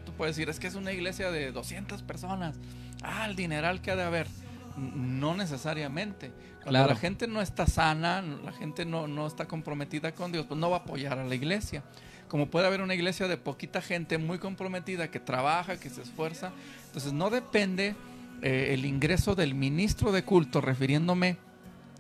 [0.07, 2.55] tú puedes decir, es que es una iglesia de 200 personas.
[3.03, 4.29] Ah, el dineral que ha de haber.
[4.77, 6.31] No necesariamente.
[6.63, 10.61] Cuando la gente no está sana, la gente no, no está comprometida con Dios, pues
[10.61, 11.83] no va a apoyar a la iglesia.
[12.29, 16.53] Como puede haber una iglesia de poquita gente muy comprometida que trabaja, que se esfuerza.
[16.87, 17.97] Entonces no depende
[18.43, 21.37] eh, el ingreso del ministro de culto, refiriéndome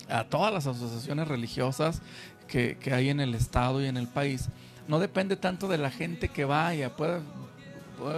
[0.09, 2.01] a todas las asociaciones religiosas
[2.49, 4.49] que, hay en el Estado y en el país,
[4.89, 6.97] no depende tanto de la gente que vaya.
[6.97, 7.21] Puede,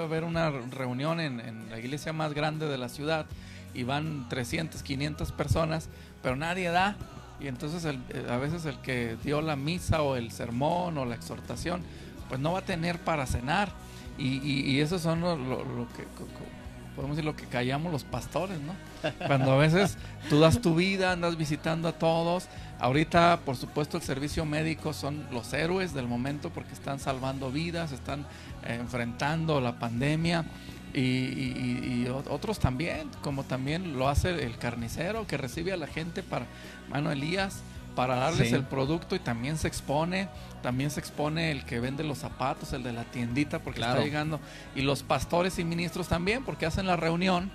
[0.05, 3.27] haber una reunión en, la iglesia más grande de la ciudad
[3.75, 5.89] y van 300, 500 personas,
[6.23, 6.97] pero nadie da.
[7.41, 11.17] Y entonces eh, a veces el que dio la misa o el sermón o la
[11.17, 11.83] exhortación,
[12.29, 13.73] pues no va a tener para cenar.
[14.17, 16.05] Y, y, eso son lo, lo que
[16.95, 18.75] podemos decir lo que callamos los pastores, ¿no?
[19.27, 19.97] Cuando a veces
[20.29, 22.49] tú das tu vida, andas visitando a todos.
[22.79, 27.93] Ahorita, por supuesto, el servicio médico son los héroes del momento porque están salvando vidas,
[27.93, 28.27] están
[28.65, 30.45] eh, enfrentando la pandemia.
[30.95, 36.45] Y, otros también, como también lo hace el carnicero que recibe a la gente para,
[36.91, 37.63] mano Elías,
[37.95, 40.29] para darles el producto y también se expone,
[40.63, 44.41] también se expone el que vende los zapatos, el de la tiendita porque está llegando,
[44.75, 47.51] y los pastores y ministros también porque hacen la reunión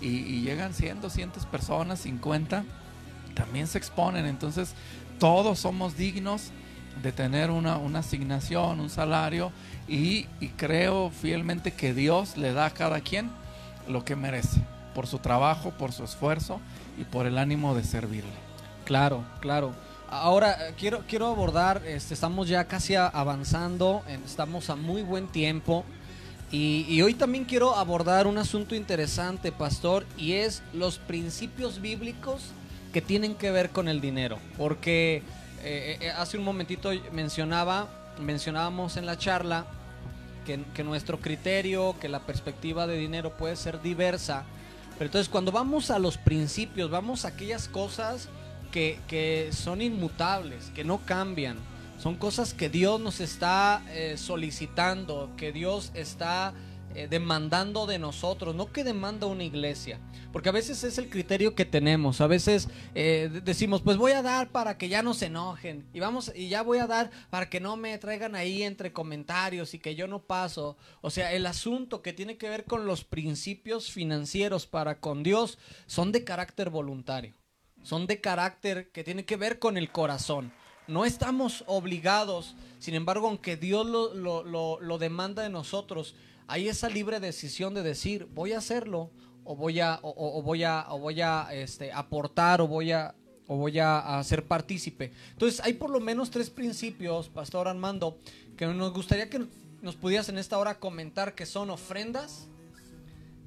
[0.00, 2.64] y, llegan 100, 200 personas, 50,
[3.34, 4.74] también se exponen, entonces
[5.18, 6.50] todos somos dignos
[7.02, 9.52] de tener una, asignación, un salario
[9.88, 13.30] y, y creo fielmente que Dios le da a cada quien
[13.88, 14.60] lo que merece
[14.94, 16.60] por su trabajo, por su esfuerzo
[16.98, 18.49] y por el ánimo de servirle.
[18.90, 19.70] Claro, claro.
[20.08, 25.84] Ahora eh, quiero, quiero abordar, este, estamos ya casi avanzando, estamos a muy buen tiempo.
[26.50, 32.46] Y, hoy también quiero abordar un asunto interesante, pastor, y es los principios bíblicos
[32.92, 34.40] que tienen que ver con el dinero.
[34.58, 35.22] Porque
[35.62, 37.86] eh, eh, hace un momentito mencionaba,
[38.18, 39.66] mencionábamos en la charla
[40.44, 44.42] que, nuestro criterio, que la perspectiva de dinero puede ser diversa.
[44.98, 48.28] Pero entonces cuando vamos a los principios, vamos a aquellas cosas
[48.70, 51.56] que, son inmutables, que no cambian,
[51.98, 56.54] son cosas que Dios nos está eh, solicitando, que Dios está
[56.94, 60.00] eh, demandando de nosotros, no que demanda una iglesia.
[60.32, 62.20] Porque a veces es el criterio que tenemos.
[62.20, 65.86] A veces eh, decimos, pues voy a dar para que ya no se enojen.
[65.92, 69.74] Y vamos, y ya voy a dar para que no me traigan ahí entre comentarios
[69.74, 70.76] y que yo no paso.
[71.00, 75.58] O sea, el asunto que tiene que ver con los principios financieros para con Dios
[75.86, 77.39] son de carácter voluntario.
[77.82, 80.52] Son de carácter que tiene que ver con el corazón.
[80.86, 86.14] No estamos obligados, sin embargo, aunque Dios lo, lo, lo demanda de nosotros,
[86.46, 89.10] hay esa libre decisión de decir, voy a hacerlo
[89.44, 93.14] o voy a, o, voy a, o voy a este, aportar o voy a,
[93.46, 95.12] o voy a, ser partícipe.
[95.32, 98.18] Entonces, hay por lo menos tres principios, Pastor Armando,
[98.56, 99.46] que nos gustaría que
[99.82, 102.46] nos pudieras en esta hora comentar que son ofrendas,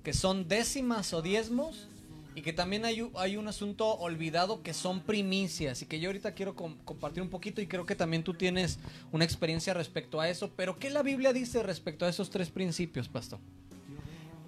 [0.03, 1.87] que son décimas o diezmos,
[2.35, 6.33] y que también hay, hay un asunto olvidado que son primicias, y que yo ahorita
[6.33, 8.79] quiero compartir un poquito, y creo que también tú tienes
[9.11, 13.07] una experiencia respecto a eso, pero ¿qué la Biblia dice respecto a esos tres principios,
[13.07, 13.39] Pastor?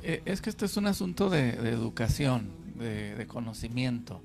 [0.07, 4.21] Eh, es que este es un asunto de, educación, de, conocimiento,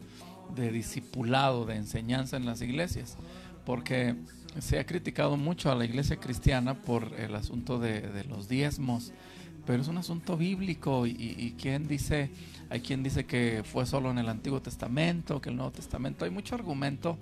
[0.54, 3.16] de discipulado, de enseñanza en las iglesias,
[3.64, 4.14] porque
[4.58, 9.12] se ha criticado mucho a la iglesia cristiana por el asunto de, los diezmos,
[9.66, 12.30] pero es un asunto bíblico y, y dice,
[12.70, 16.30] hay quien dice que fue solo en el Antiguo Testamento, que el Nuevo Testamento, hay
[16.30, 17.18] mucho argumento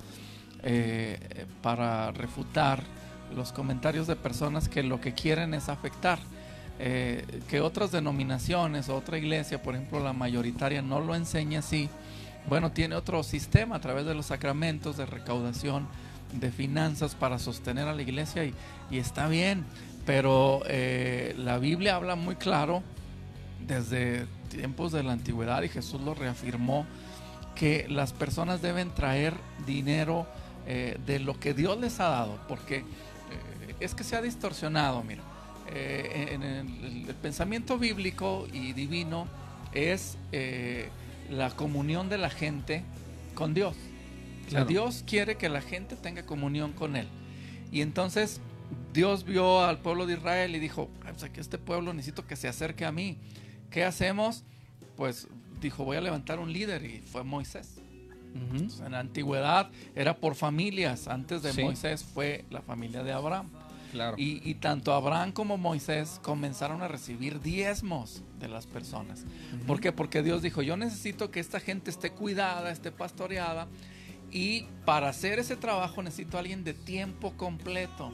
[0.62, 2.82] eh, para refutar
[3.34, 6.18] los comentarios de personas que lo que quieren es afectar.
[6.80, 11.88] Eh, que otras denominaciones, otra iglesia, por ejemplo la mayoritaria, no lo enseña así,
[12.48, 15.88] bueno, tiene otro sistema a través de los sacramentos de recaudación
[16.32, 18.54] de finanzas para sostener a la iglesia y,
[18.92, 19.64] está bien,
[20.06, 22.82] pero eh, la Biblia habla muy claro
[23.66, 26.86] desde tiempos de la antigüedad y Jesús lo reafirmó
[27.54, 29.34] que las personas deben traer
[29.66, 30.26] dinero
[30.66, 32.84] eh, de lo que Dios les ha dado, porque
[33.80, 35.22] es que se ha distorsionado, mira.
[35.70, 39.26] Eh, en el, pensamiento bíblico y divino
[39.72, 40.88] es eh,
[41.30, 42.84] la comunión de la gente
[43.34, 43.76] con Dios.
[44.66, 47.06] Dios quiere que la gente tenga comunión con Él.
[47.70, 48.40] Y entonces
[48.94, 52.34] Dios vio al pueblo de Israel y dijo, o sea, que este pueblo necesito que
[52.34, 53.18] se acerque a mí.
[53.70, 54.44] ¿Qué hacemos?
[54.96, 55.28] Pues
[55.60, 57.80] dijo, voy a levantar un líder y fue Moisés.
[58.34, 61.08] en la antigüedad era por familias.
[61.08, 63.50] Antes de Moisés fue la familia de Abraham.
[64.16, 69.24] Y, tanto Abraham como Moisés comenzaron a recibir diezmos de las personas.
[69.66, 69.92] ¿Por qué?
[69.92, 73.66] Porque Dios dijo, yo necesito que esta gente esté cuidada, esté pastoreada.
[74.30, 78.12] Y para hacer ese trabajo necesito a alguien de tiempo completo.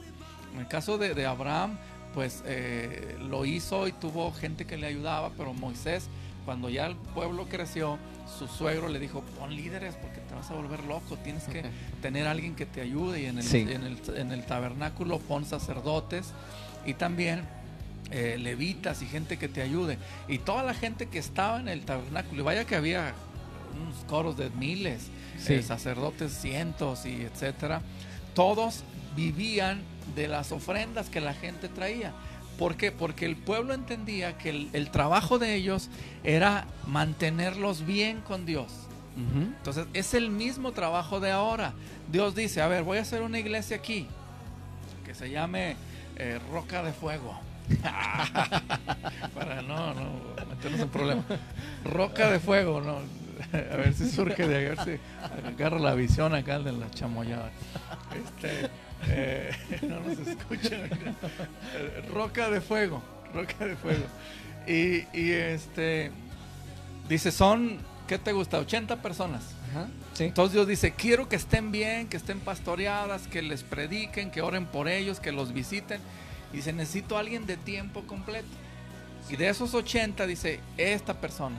[0.53, 1.77] En el caso de, Abraham,
[2.15, 6.07] pues eh, lo hizo y tuvo gente que le ayudaba, pero Moisés,
[6.45, 7.99] cuando ya el pueblo creció,
[8.39, 11.63] su suegro le dijo, pon líderes porque te vas a volver loco, tienes que
[12.01, 16.31] tener alguien que te ayude y en el, en el, tabernáculo pon sacerdotes
[16.85, 17.43] y también
[18.11, 19.97] eh, levitas y gente que te ayude.
[20.29, 23.13] Y toda la gente que estaba en el tabernáculo, y vaya que había
[23.75, 25.09] unos coros de miles,
[25.49, 27.81] eh, sacerdotes cientos y etcétera,
[28.33, 28.83] todos
[29.17, 29.81] vivían
[30.15, 32.13] de las ofrendas que la gente traía.
[32.57, 32.91] ¿Por qué?
[32.91, 35.89] Porque el pueblo entendía que el, trabajo de ellos
[36.23, 38.71] era mantenerlos bien con Dios.
[39.17, 41.73] Entonces es el mismo trabajo de ahora.
[42.11, 44.07] Dios dice, a ver, voy a hacer una iglesia aquí
[45.05, 45.75] que se llame
[46.17, 47.39] eh, Roca de Fuego.
[49.33, 50.09] Para no, no
[50.49, 51.23] meternos en problema.
[51.83, 52.97] Roca de Fuego, no.
[53.51, 54.99] A ver si surge de ahí, a ver si
[55.45, 57.51] agarra la visión acá de la chamoyada.
[58.13, 58.69] Este,
[59.07, 59.51] eh,
[59.83, 60.89] no nos escuchan.
[62.11, 63.01] Roca de fuego,
[63.33, 64.05] roca de fuego.
[64.67, 66.11] Y, este
[67.07, 67.77] dice, son,
[68.07, 68.59] ¿qué te gusta?
[68.59, 69.43] 80 personas.
[70.17, 74.65] Entonces Dios dice, quiero que estén bien, que estén pastoreadas, que les prediquen, que oren
[74.65, 75.99] por ellos, que los visiten.
[76.53, 78.47] Y dice, necesito a alguien de tiempo completo.
[79.29, 81.57] Y de esos 80 dice, esta persona.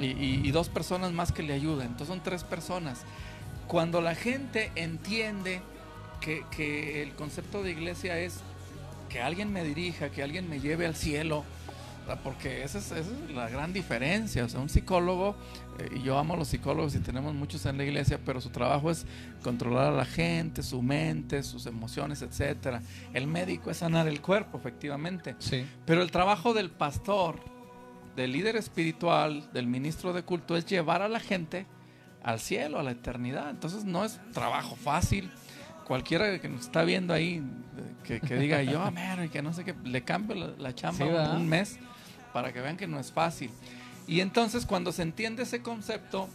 [0.00, 1.88] y, dos personas más que le ayuden.
[1.88, 3.02] Entonces son tres personas.
[3.68, 5.60] Cuando la gente entiende
[6.20, 8.40] que, el concepto de iglesia es
[9.08, 11.44] que alguien me dirija, que alguien me lleve al cielo,
[12.22, 12.92] porque esa es,
[13.34, 14.44] la gran diferencia.
[14.44, 15.36] O sea, un psicólogo,
[15.78, 18.50] eh, y yo amo a los psicólogos y tenemos muchos en la iglesia, pero su
[18.50, 19.06] trabajo es
[19.42, 22.82] controlar a la gente, su mente, sus emociones, etcétera.
[23.12, 25.34] El médico es sanar el cuerpo, efectivamente.
[25.38, 25.66] Sí.
[25.84, 27.40] Pero el trabajo del pastor,
[28.14, 31.66] del líder espiritual, del ministro de culto, es llevar a la gente
[32.22, 33.50] al cielo, a la eternidad.
[33.50, 35.30] Entonces no es trabajo fácil
[35.86, 37.42] cualquiera que nos está viendo ahí,
[38.02, 38.82] que, diga yo,
[39.24, 41.78] y que no sé qué, le cambio la, chamba un mes
[42.32, 43.50] para que vean que no es fácil.
[44.06, 46.28] Y entonces cuando se entiende ese concepto,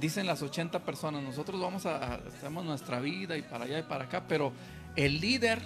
[0.00, 4.04] dicen las 80 personas, nosotros vamos a, hacemos nuestra vida y para allá y para
[4.04, 4.52] acá, pero
[4.96, 5.60] el líder,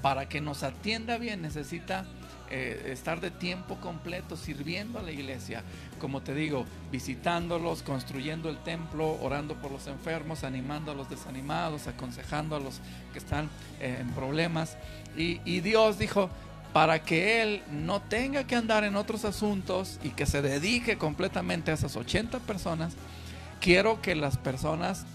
[0.00, 2.06] para que nos atienda bien, necesita
[2.54, 5.62] eh, estar de tiempo completo sirviendo a la iglesia.
[5.98, 11.86] Como te digo, visitándolos, construyendo el templo, orando por los enfermos, animando a los desanimados,
[11.86, 12.80] aconsejando a los
[13.14, 13.48] que están
[13.80, 14.76] eh, en problemas.
[15.16, 16.28] Y, y Dios dijo,
[16.74, 21.70] para que él no tenga que andar en otros asuntos y que se dedique completamente
[21.70, 22.92] a esas 80 personas,
[23.62, 25.06] quiero que las personas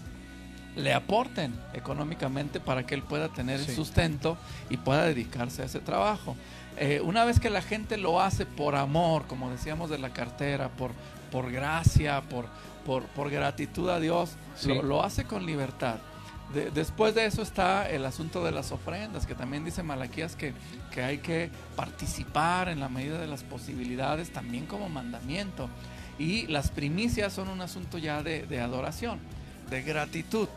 [0.78, 4.38] le aporten económicamente para que él pueda tener el sustento
[4.70, 6.36] y pueda dedicarse a ese trabajo.
[6.80, 10.68] Eh, una vez que la gente lo hace por amor, como decíamos de la cartera,
[10.68, 10.92] por,
[11.32, 12.46] por gracia, por,
[12.84, 15.96] por, gratitud a Dios, lo, hace con libertad.
[16.72, 20.54] después de eso está el asunto de las ofrendas, que también dice Malaquías que,
[20.90, 25.68] que hay que participar en la medida de las posibilidades, también como mandamiento.
[26.18, 29.18] Y las primicias son un asunto ya de, adoración,
[29.68, 30.48] de gratitud.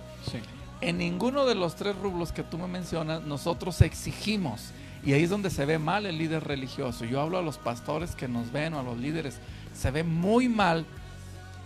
[0.81, 4.71] En ninguno de los tres rublos que tú me mencionas, nosotros exigimos.
[5.03, 7.05] Y ahí es donde se ve mal el líder religioso.
[7.05, 9.39] Yo hablo a los pastores que nos ven o a los líderes.
[9.73, 10.85] Se ve muy mal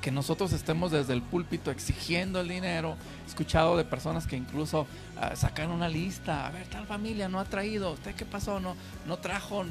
[0.02, 2.96] que nosotros estemos desde el púlpito exigiendo el dinero.
[3.26, 4.88] He escuchado de personas que incluso
[5.20, 6.48] ah, sacan una lista.
[6.48, 7.94] A ver, tal familia no ha traído.
[7.94, 8.60] ¿Usted qué pasó?
[8.60, 8.76] No,
[9.08, 9.66] no trajo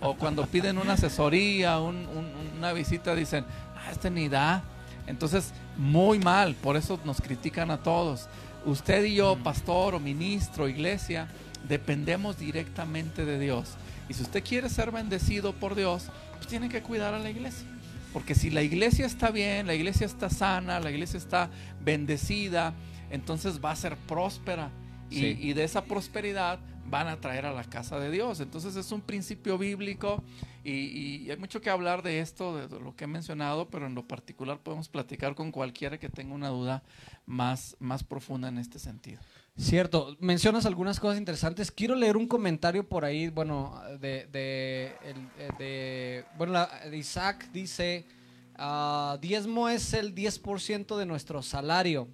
[0.00, 3.44] o, cuando piden una asesoría, una visita, dicen,
[3.76, 4.62] ah, este ni da.
[5.06, 8.28] Entonces, muy mal, por eso nos critican a todos.
[8.66, 11.28] Usted y yo, pastor o ministro, iglesia,
[11.66, 13.76] dependemos directamente de Dios.
[14.08, 16.06] Y si usted quiere ser bendecido por Dios,
[16.36, 17.66] pues tiene que cuidar a la iglesia.
[18.12, 21.50] Porque si la iglesia está bien, la iglesia está sana, la iglesia está
[21.84, 22.72] bendecida,
[23.10, 24.70] entonces va a ser próspera.
[25.10, 26.58] Y, y de esa prosperidad
[26.90, 28.40] van a traer a la casa de Dios.
[28.40, 30.22] Entonces es un principio bíblico
[30.64, 34.06] y, hay mucho que hablar de esto, de, lo que he mencionado, pero en lo
[34.06, 36.82] particular podemos platicar con cualquiera que tenga una duda
[37.26, 39.20] más, más profunda en este sentido.
[39.56, 41.70] Cierto, mencionas algunas cosas interesantes.
[41.72, 44.92] Quiero leer un comentario por ahí, bueno, de, de,
[45.58, 48.06] de bueno, Isaac dice,
[48.58, 52.08] uh, diezmo es el 10% de nuestro salario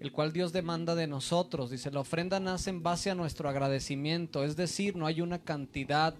[0.00, 1.70] el cual Dios demanda de nosotros.
[1.70, 6.14] Dice, la ofrenda nace en base a nuestro agradecimiento, es decir, no hay una cantidad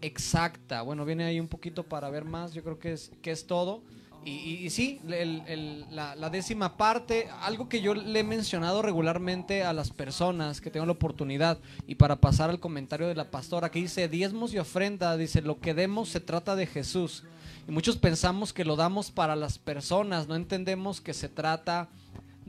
[0.00, 0.82] exacta.
[0.82, 3.82] Bueno, viene ahí un poquito para ver más, yo creo que es, que es todo.
[4.26, 10.62] Y, sí, la, décima parte, algo que yo le he mencionado regularmente a las personas
[10.62, 14.54] que tengo la oportunidad, y para pasar al comentario de la pastora, que dice, diezmos
[14.54, 17.24] y ofrenda, dice, lo que demos se trata de Jesús.
[17.68, 21.90] Y muchos pensamos que lo damos para las personas, no entendemos que se trata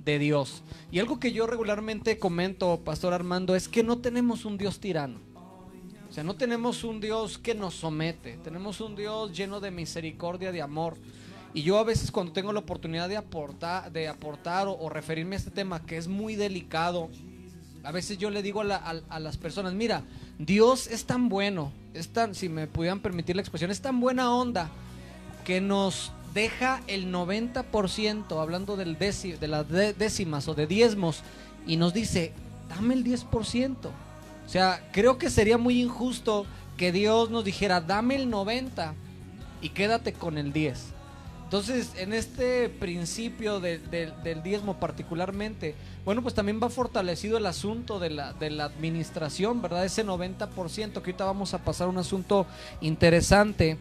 [0.06, 0.62] de Dios.
[0.92, 5.20] Y algo que yo regularmente comento, Pastor Armando, es que no tenemos un Dios tirano.
[6.10, 8.38] O sea, no tenemos un Dios que nos somete.
[8.44, 10.96] Tenemos un Dios lleno de misericordia, de amor.
[11.54, 15.40] Y yo a veces cuando tengo la oportunidad de aportar, de aportar o, referirme a
[15.40, 17.10] este tema que es muy delicado,
[17.84, 20.04] a veces yo le digo a, a, las personas, mira,
[20.38, 24.34] Dios es tan bueno, es tan, si me pudieran permitir la expresión, es tan buena
[24.34, 24.70] onda
[25.46, 31.24] que nos deja el 90%, hablando del de las décimas o de diezmos,
[31.66, 32.34] y nos dice,
[32.70, 33.78] dame el 10%.
[33.86, 36.46] O sea, creo que sería muy injusto
[36.78, 38.94] que Dios nos dijera, dame el 90%
[39.62, 40.76] y quédate con el 10%.
[41.46, 48.10] Entonces, en este principio del diezmo particularmente, bueno, pues también va fortalecido el asunto de
[48.10, 49.86] la, de la administración, ¿verdad?
[49.86, 52.46] Ese 90%, que ahorita vamos a pasar un asunto
[52.82, 53.78] interesante,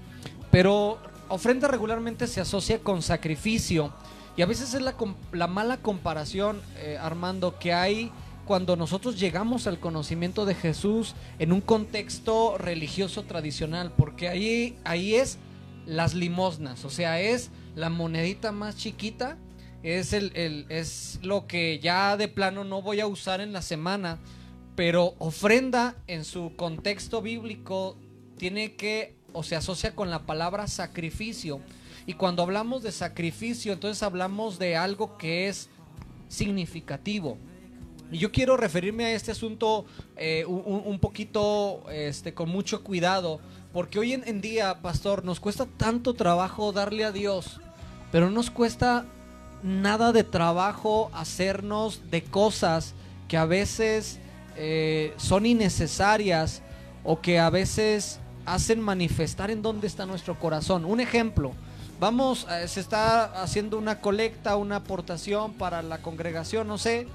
[0.51, 1.01] pero
[1.35, 3.93] ofrenda regularmente se asocia con sacrificio
[4.37, 4.95] y a veces es la,
[5.33, 8.11] la mala comparación, eh, Armando, que hay
[8.47, 15.15] cuando nosotros llegamos al conocimiento de Jesús en un contexto religioso tradicional, porque ahí, ahí
[15.15, 15.39] es
[15.87, 19.39] las limosnas, o sea, es la monedita más chiquita,
[19.83, 23.63] es, el, el, es lo que ya de plano no voy a usar en la
[23.63, 24.19] semana,
[24.77, 27.97] pero ofrenda en su contexto bíblico
[28.37, 31.61] tiene que o se asocia con la palabra sacrificio.
[32.07, 35.69] Y cuando hablamos de sacrificio, entonces hablamos de algo que es
[36.29, 37.37] significativo.
[38.11, 43.41] Y yo quiero referirme a este asunto eh, un, poquito este, con mucho cuidado,
[43.73, 47.61] porque hoy en, día, pastor, nos cuesta tanto trabajo darle a Dios,
[48.13, 49.07] pero nos cuesta
[49.63, 52.95] nada de trabajo hacernos de cosas
[53.27, 54.21] que a veces
[54.57, 56.63] eh, son innecesarias
[57.03, 60.85] o que a veces hacen manifestar en dónde está nuestro corazón.
[60.85, 61.53] Un ejemplo,
[62.01, 67.07] vamos, eh, se está haciendo una colecta, una aportación para la congregación, no sé,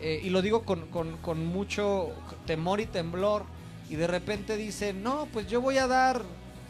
[0.00, 2.10] eh, y lo digo con, con, con mucho
[2.46, 3.44] temor y temblor,
[3.88, 6.22] y de repente dice, no, pues yo voy a dar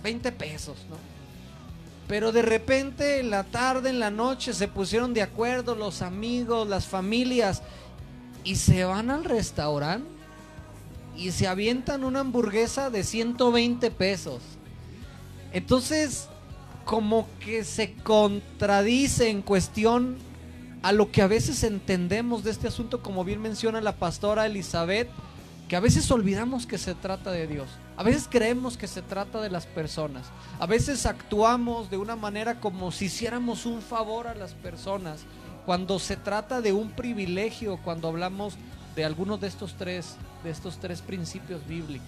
[0.03, 0.97] 20 pesos, ¿no?
[2.09, 6.69] Pero de repente en la tarde, en la noche, se pusieron de acuerdo los amigos,
[6.69, 7.63] las familias,
[8.45, 10.16] y se van al restaurante
[11.17, 14.43] y se avientan una hamburguesa de 120 pesos.
[15.53, 16.29] Entonces,
[16.85, 20.17] como que se contradice en cuestión
[20.83, 25.09] a lo que a veces entendemos de este asunto, como bien menciona la pastora Elizabeth,
[25.69, 27.69] que a veces olvidamos que se trata de Dios.
[27.97, 30.27] A veces creemos que se trata de las personas.
[30.61, 35.25] A veces actuamos de una manera como si hiciéramos un favor a las personas.
[35.65, 38.55] Cuando se trata de un privilegio, cuando hablamos
[38.95, 42.07] de algunos de estos tres, de estos tres principios bíblicos.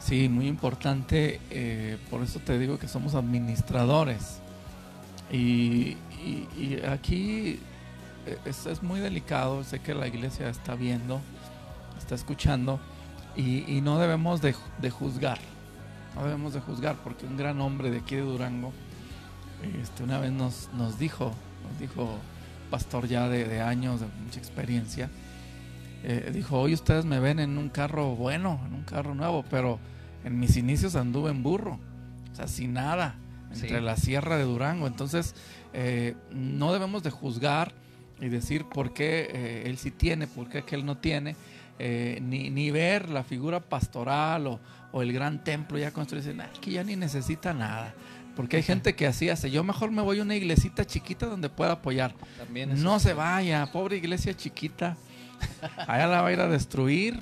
[0.00, 1.40] Sí, muy importante.
[1.50, 4.40] eh, por eso te digo que somos administradores.
[5.30, 5.96] Y,
[6.88, 7.60] aquí
[8.26, 9.62] eh, es, muy delicado.
[9.62, 11.20] Sé que la iglesia está viendo,
[11.96, 12.80] está escuchando.
[13.36, 15.38] Y, no debemos de, ju- de juzgar.
[16.16, 18.72] No debemos de juzgar porque un gran hombre de aquí de Durango
[19.82, 21.32] este, una vez nos, nos dijo,
[21.68, 22.18] nos dijo,
[22.70, 25.08] pastor ya de años, de mucha experiencia,
[26.04, 29.78] eh, dijo, hoy ustedes me ven en un carro bueno, en un carro nuevo, pero
[30.24, 31.78] en mis inicios anduve en burro,
[32.32, 33.16] o sea, sin nada,
[33.52, 33.84] entre Sí.
[33.84, 34.86] la sierra de Durango.
[34.86, 35.34] Entonces,
[35.72, 37.72] eh, no debemos de juzgar
[38.20, 41.36] y decir por qué eh, él sí tiene, por qué aquel no tiene,
[41.78, 44.60] eh, ni, ni ver la figura pastoral o,
[44.92, 47.92] o el gran templo ya construido, dicen, "Ah, que ya ni necesita nada.
[48.36, 51.48] Porque hay gente que así hace, yo mejor me voy a una iglesita chiquita donde
[51.48, 52.14] pueda apoyar.
[52.38, 54.96] También No se vaya, pobre iglesia chiquita.
[55.86, 57.20] Allá la va a ir a destruir.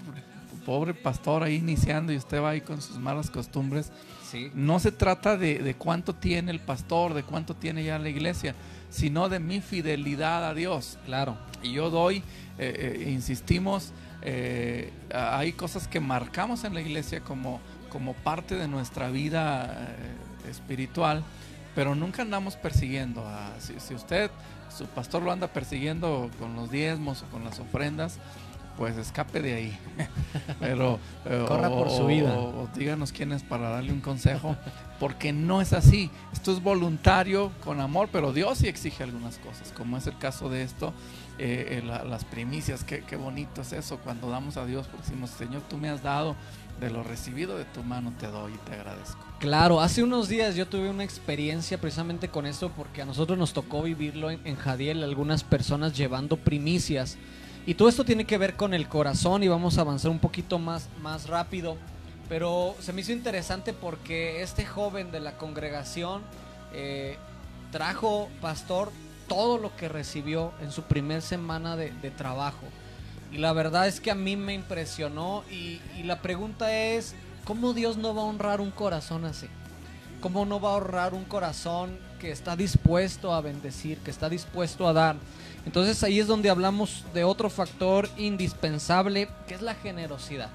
[0.67, 3.91] Pobre pastor ahí iniciando y usted va ahí con sus malas costumbres.
[4.31, 4.51] Sí.
[4.55, 8.55] No se trata de, de cuánto tiene el pastor, de cuánto tiene ya la iglesia,
[8.89, 10.99] sino de mi fidelidad a Dios.
[11.05, 11.37] Claro.
[11.63, 12.19] Y yo doy,
[12.59, 13.93] eh, eh, insistimos,
[14.23, 17.61] eh, hay cosas que marcamos en la iglesia como,
[17.91, 19.87] como parte de nuestra vida
[20.47, 21.25] eh, espiritual,
[21.75, 23.27] pero nunca andamos persiguiendo.
[23.27, 24.31] a- si, si usted,
[24.77, 28.19] su pastor lo anda persiguiendo con los diezmos o con las ofrendas,
[28.77, 29.79] pues escape de ahí.
[30.61, 32.33] pero eh, Corra por su vida.
[32.39, 34.57] o- o díganos quién es para darle un consejo,
[34.99, 36.11] porque no es así.
[36.33, 40.49] Esto es voluntario, con amor, pero Dios sí exige algunas cosas, como es el caso
[40.49, 40.95] de esto,
[41.39, 45.05] eh, eh, la- las primicias, qué, qué bonito es eso cuando damos a Dios, porque
[45.07, 46.35] decimos, Señor, tú me has dado,
[46.81, 49.23] de lo recibido de tu mano te doy y te agradezco.
[49.43, 53.53] Claro, hace unos días yo tuve una experiencia precisamente con esto porque a nosotros nos
[53.53, 57.19] tocó vivirlo en, en Jadiel, algunas personas llevando primicias.
[57.67, 60.61] Y todo esto tiene que ver con el corazón y vamos a avanzar un poquito
[60.61, 61.77] más, más rápido.
[62.29, 66.23] Pero se me hizo interesante porque este joven de la congregación
[66.73, 67.17] eh,
[67.73, 68.93] trajo, pastor,
[69.27, 72.65] todo lo que recibió en su primer semana de, trabajo.
[73.33, 77.97] Y la verdad es que a mí me impresionó y la pregunta es, ¿cómo Dios
[77.97, 79.47] no va a honrar un corazón así?
[80.21, 84.87] ¿Cómo no va a honrar un corazón que está dispuesto a bendecir, que está dispuesto
[84.87, 85.17] a dar?
[85.67, 90.51] Entonces ahí es donde hablamos de otro factor indispensable, que es la generosidad.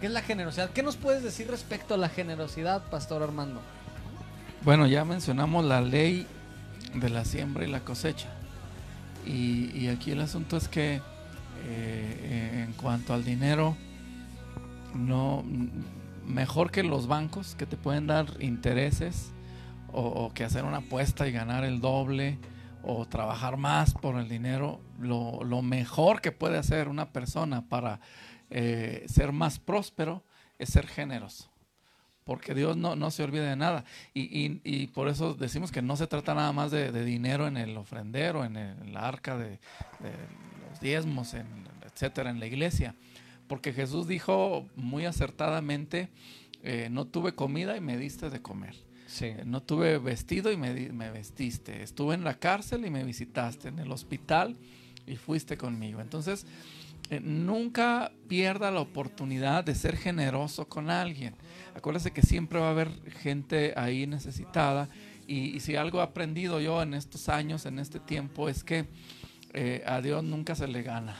[0.00, 0.70] ¿Qué es la generosidad?
[0.70, 3.60] ¿Qué nos puedes decir respecto a la generosidad, Pastor Armando?
[4.64, 6.26] Bueno, ya mencionamos la ley
[6.94, 8.28] de la siembra y la cosecha.
[9.26, 11.02] Y, aquí el asunto es que
[11.64, 13.76] eh, en cuanto al dinero,
[14.94, 15.44] no
[16.28, 19.32] mejor que los bancos que te pueden dar intereses
[19.92, 22.38] o, que hacer una apuesta y ganar el doble
[22.82, 28.00] o trabajar más por el dinero, lo, mejor que puede hacer una persona para
[28.50, 30.22] eh, ser más próspero
[30.58, 31.50] es ser generoso
[32.24, 33.86] porque Dios no, no se olvida de nada.
[34.12, 37.74] Y, y- por eso decimos que no se trata nada más de, dinero en el
[37.78, 40.12] ofrendero, en, el- arca de, de
[40.68, 41.46] los diezmos, en,
[41.86, 42.94] etcétera, en la iglesia.
[43.48, 46.08] Porque Jesús dijo muy acertadamente,
[46.62, 48.74] eh, no tuve comida y me diste de comer.
[49.06, 49.26] Sí.
[49.26, 51.82] Eh, No tuve vestido y me, vestiste.
[51.82, 53.68] Estuve en la cárcel y me visitaste.
[53.68, 54.56] En el hospital
[55.06, 56.00] y fuiste conmigo.
[56.00, 56.46] Entonces,
[57.10, 61.34] eh, nunca pierda la oportunidad de ser generoso con alguien.
[61.74, 64.88] Acuérdese que siempre va a haber gente ahí necesitada.
[65.26, 68.86] Y, y si algo he aprendido yo en estos años, en este tiempo, es que
[69.54, 71.16] eh, a Dios nunca se le gana.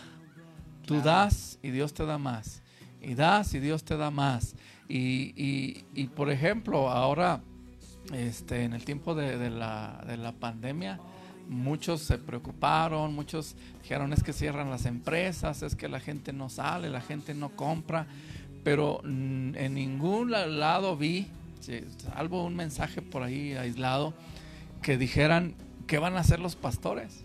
[0.89, 2.63] Tú das y Dios te da más.
[3.03, 4.55] Y das y Dios te da más.
[4.89, 7.43] Y, y- y, por ejemplo, ahora,
[8.13, 10.99] este, en el tiempo de, de la, de la pandemia,
[11.49, 16.49] muchos se preocuparon, muchos dijeron es que cierran las empresas, es que la gente no
[16.49, 18.07] sale, la gente no compra,
[18.65, 21.27] pero en ningún la- lado vi,
[22.15, 24.15] salvo un mensaje por ahí aislado,
[24.83, 25.55] que dijeran
[25.87, 27.25] qué van a hacer los pastores.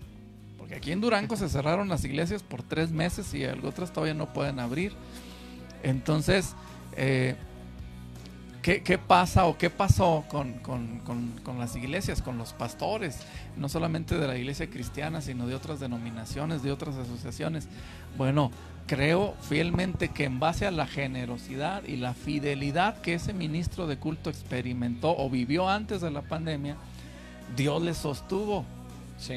[0.76, 4.60] Aquí en Durango se cerraron las iglesias por tres meses y otras todavía no pueden
[4.60, 4.94] abrir.
[5.84, 6.56] Entonces,
[6.96, 7.36] eh,
[8.62, 13.20] ¿qué, pasa o qué pasó con, con, las iglesias, con los pastores?
[13.58, 17.68] No solamente de la iglesia cristiana, sino de otras denominaciones, de otras asociaciones.
[18.18, 18.52] Bueno,
[18.88, 23.98] creo fielmente que en base a la generosidad y la fidelidad que ese ministro de
[23.98, 26.78] culto experimentó o vivió antes de la pandemia,
[27.56, 28.66] Dios le sostuvo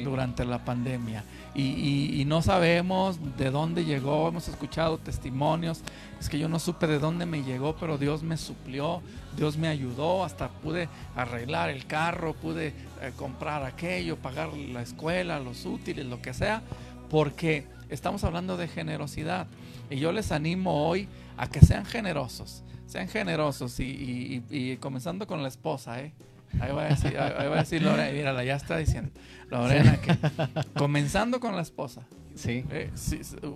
[0.03, 1.23] durante la pandemia.
[1.55, 5.81] Y, no sabemos de dónde llegó, hemos escuchado testimonios,
[6.19, 9.01] es que yo no supe de dónde me llegó, pero Dios me suplió,
[9.35, 12.67] Dios me ayudó, hasta pude arreglar el carro, pude
[13.01, 16.61] eh, comprar aquello, pagar la escuela, los útiles, lo que sea,
[17.09, 19.47] porque estamos hablando de generosidad.
[19.89, 21.07] Y yo les animo hoy
[21.37, 26.11] a que sean generosos, sean generosos y, y comenzando con la esposa, ¿eh?
[26.59, 29.11] Ahí va a decir, ahí va a decir Lorena, mírala, ya está diciendo
[29.49, 30.17] Lorena que
[30.77, 32.01] comenzando con la esposa.
[32.35, 32.65] Sí.
[32.71, 32.91] Eh,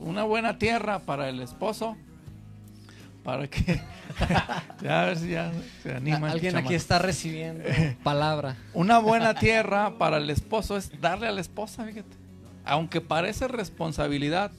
[0.01, 1.95] una buena tierra para el esposo,
[3.23, 3.81] para que
[4.81, 5.51] ya a ver si ya
[5.83, 6.31] se anima.
[6.31, 7.63] Alguien aquí está recibiendo
[8.03, 8.57] palabra.
[8.73, 12.17] Una buena tierra para el esposo es darle a la esposa, fíjate.
[12.65, 14.51] Aunque parece responsabilidad,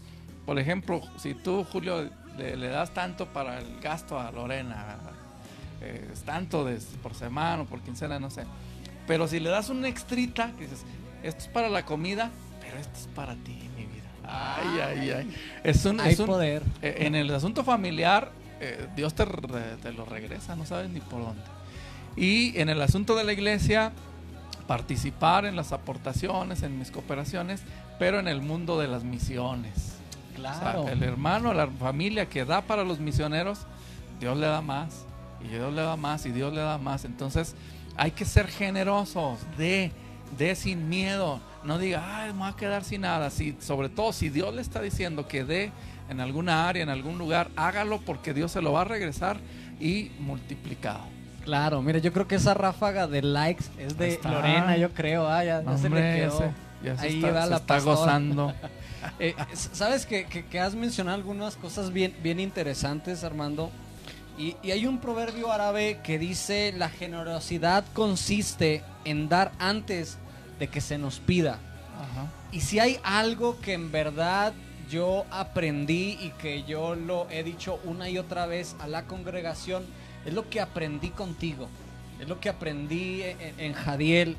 [0.46, 4.98] por ejemplo, si tú, Julio, le, le das tanto para el gasto a Lorena,
[5.82, 8.44] eh, es tanto de, por semana o por quincena, no sé.
[9.06, 10.84] Pero si le das una extrita, que dices,
[11.22, 12.30] esto es para la comida,
[12.60, 14.08] pero esto es para ti, mi vida.
[14.24, 15.36] Ay, ay, ay.
[15.64, 16.62] Es un, Hay poder.
[16.82, 18.30] Eh, en el asunto familiar,
[18.60, 21.42] eh, Dios te, te, lo regresa, no sabes ni por dónde.
[22.16, 23.92] Y en el asunto de la iglesia,
[24.68, 27.62] participar en las aportaciones, en mis cooperaciones,
[27.98, 29.96] pero en el mundo de las misiones.
[30.36, 30.88] Claro.
[30.88, 33.66] el hermano, la familia que da para los misioneros,
[34.18, 35.04] Dios le da más
[35.44, 37.04] y Dios le da más y Dios le da más.
[37.04, 37.54] Entonces
[37.96, 39.92] hay que ser generosos, de,
[40.38, 41.40] de sin miedo.
[41.64, 43.30] No diga, ay, me voy a quedar sin nada.
[43.30, 45.72] Si, sobre todo si Dios le está diciendo que dé
[46.08, 49.38] en alguna área, en algún lugar, hágalo porque Dios se lo va a regresar
[49.80, 51.04] y multiplicado.
[51.44, 55.28] Claro, mire, yo creo que esa ráfaga de likes es de Lorena, yo creo.
[55.28, 56.52] Ah, ya, se le quedó.
[56.84, 58.52] ya se Ahí está, la está gozando.
[59.18, 63.72] Eh, Sabes que, que, has mencionado algunas cosas bien, bien interesantes, Armando.
[64.38, 70.18] Y, hay un proverbio árabe que dice, la generosidad consiste en dar antes
[70.58, 71.58] de que se nos pida.
[72.50, 74.52] Y si hay algo que en verdad
[74.90, 79.84] yo aprendí y que yo lo he dicho una y otra vez a la congregación,
[80.26, 81.68] es lo que aprendí contigo,
[82.20, 84.36] es lo que aprendí en, Jadiel.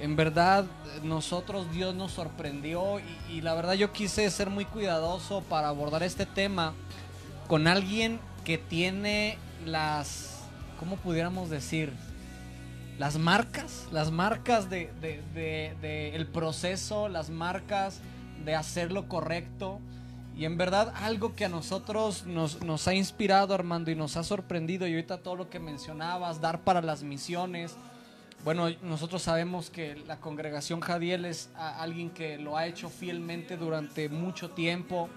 [0.00, 0.64] En verdad,
[1.02, 6.02] nosotros Dios nos sorprendió y, y la verdad yo quise ser muy cuidadoso para abordar
[6.02, 6.72] este tema
[7.46, 8.18] con alguien
[8.50, 10.40] que tiene las,
[10.80, 11.92] ¿cómo pudiéramos decir?
[12.98, 14.90] Las marcas, las marcas de,
[16.12, 18.00] el proceso, las marcas
[18.44, 19.78] de hacer lo correcto.
[20.36, 24.24] Y en verdad algo que a nosotros nos, nos, ha inspirado, Armando, y nos ha
[24.24, 27.76] sorprendido, y ahorita todo lo que mencionabas, dar para las misiones.
[28.44, 34.08] Bueno, nosotros sabemos que la congregación Jadiel es alguien que lo ha hecho fielmente durante
[34.08, 35.08] mucho tiempo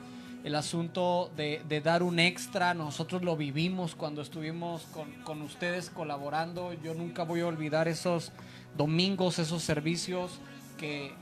[0.44, 2.74] el asunto de, dar un extra.
[2.74, 4.86] Nosotros lo vivimos cuando estuvimos
[5.24, 6.74] con, ustedes colaborando.
[6.74, 8.32] Yo nunca voy a olvidar esos
[8.78, 10.40] domingos, esos servicios
[10.78, 11.14] que,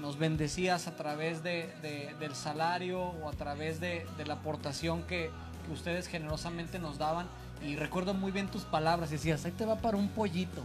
[0.00, 1.68] nos bendecías a través de,
[2.18, 5.30] del salario o a través de, la aportación que,
[5.72, 7.28] ustedes generosamente nos daban.
[7.64, 9.10] Y recuerdo muy bien tus palabras.
[9.10, 10.62] Decías, ahí te va para un pollito.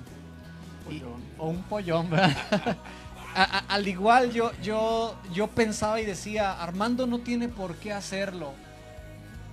[1.37, 2.77] o un pollón, ¿verdad?
[3.37, 8.53] al igual yo, yo, yo pensaba y decía, Armando no tiene por qué hacerlo,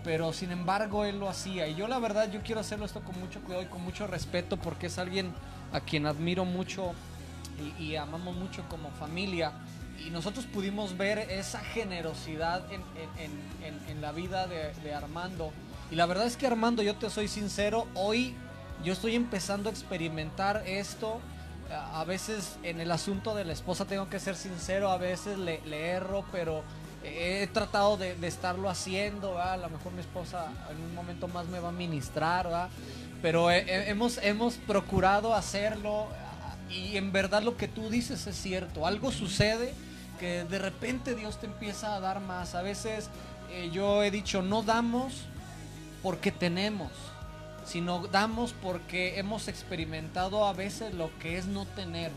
[0.03, 1.69] pero sin embargo él lo hacía.
[1.69, 4.57] Y yo la verdad, yo quiero hacerlo esto con mucho cuidado y con mucho respeto
[4.57, 5.35] porque es alguien
[5.73, 6.93] a quien admiro mucho
[7.79, 9.53] y, amamos mucho como familia.
[10.05, 15.53] Y nosotros pudimos ver esa generosidad en, la vida de Armando.
[15.91, 18.35] Y la verdad es que Armando, yo te soy sincero, hoy
[18.83, 21.21] yo estoy empezando a experimentar esto
[21.75, 25.61] a veces en el asunto de la esposa tengo que ser sincero, a veces le,
[25.91, 26.63] erro, pero
[27.03, 31.61] he tratado de, estarlo haciendo, a lo mejor mi esposa en un momento más me
[31.61, 32.69] va a ministrar,
[33.21, 36.07] pero hemos, hemos procurado hacerlo
[36.71, 39.75] y en verdad lo que tú dices es cierto, algo sucede
[40.19, 43.11] que de repente Dios te empieza a dar más, a veces
[43.51, 45.23] eh, yo he dicho no damos
[46.03, 46.91] porque tenemos
[47.65, 52.11] sino damos porque hemos experimentado a veces lo que es no tener.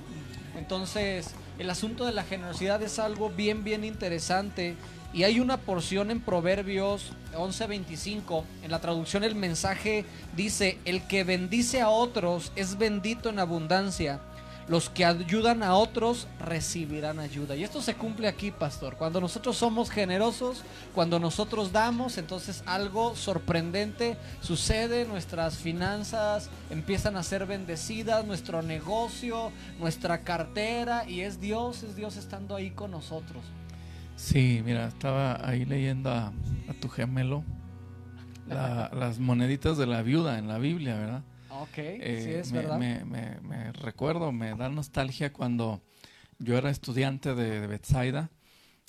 [0.57, 4.75] Entonces, el asunto de la generosidad es algo bien, bien interesante.
[5.13, 11.23] Y hay una porción en Proverbios 11:25, en la traducción el mensaje dice, el que
[11.23, 14.19] bendice a otros es bendito en abundancia,
[14.67, 17.55] los que ayudan a otros recibirán ayuda.
[17.55, 18.97] Y esto se cumple aquí, pastor.
[18.97, 20.63] Cuando nosotros somos generosos,
[20.93, 29.51] cuando nosotros damos, entonces algo sorprendente sucede, nuestras finanzas empiezan a ser bendecidas, nuestro negocio,
[29.79, 33.43] nuestra cartera, y es Dios, es Dios estando ahí con nosotros.
[34.17, 36.33] Sí, mira, estaba ahí leyendo a,
[36.81, 37.43] tu gemelo
[38.47, 41.23] las moneditas de la viuda en la Biblia, ¿verdad?
[41.61, 42.77] Ok, sí eh, es verdad.
[42.77, 45.81] Me, recuerdo, me da nostalgia cuando
[46.39, 48.29] yo era estudiante de, de Betsaida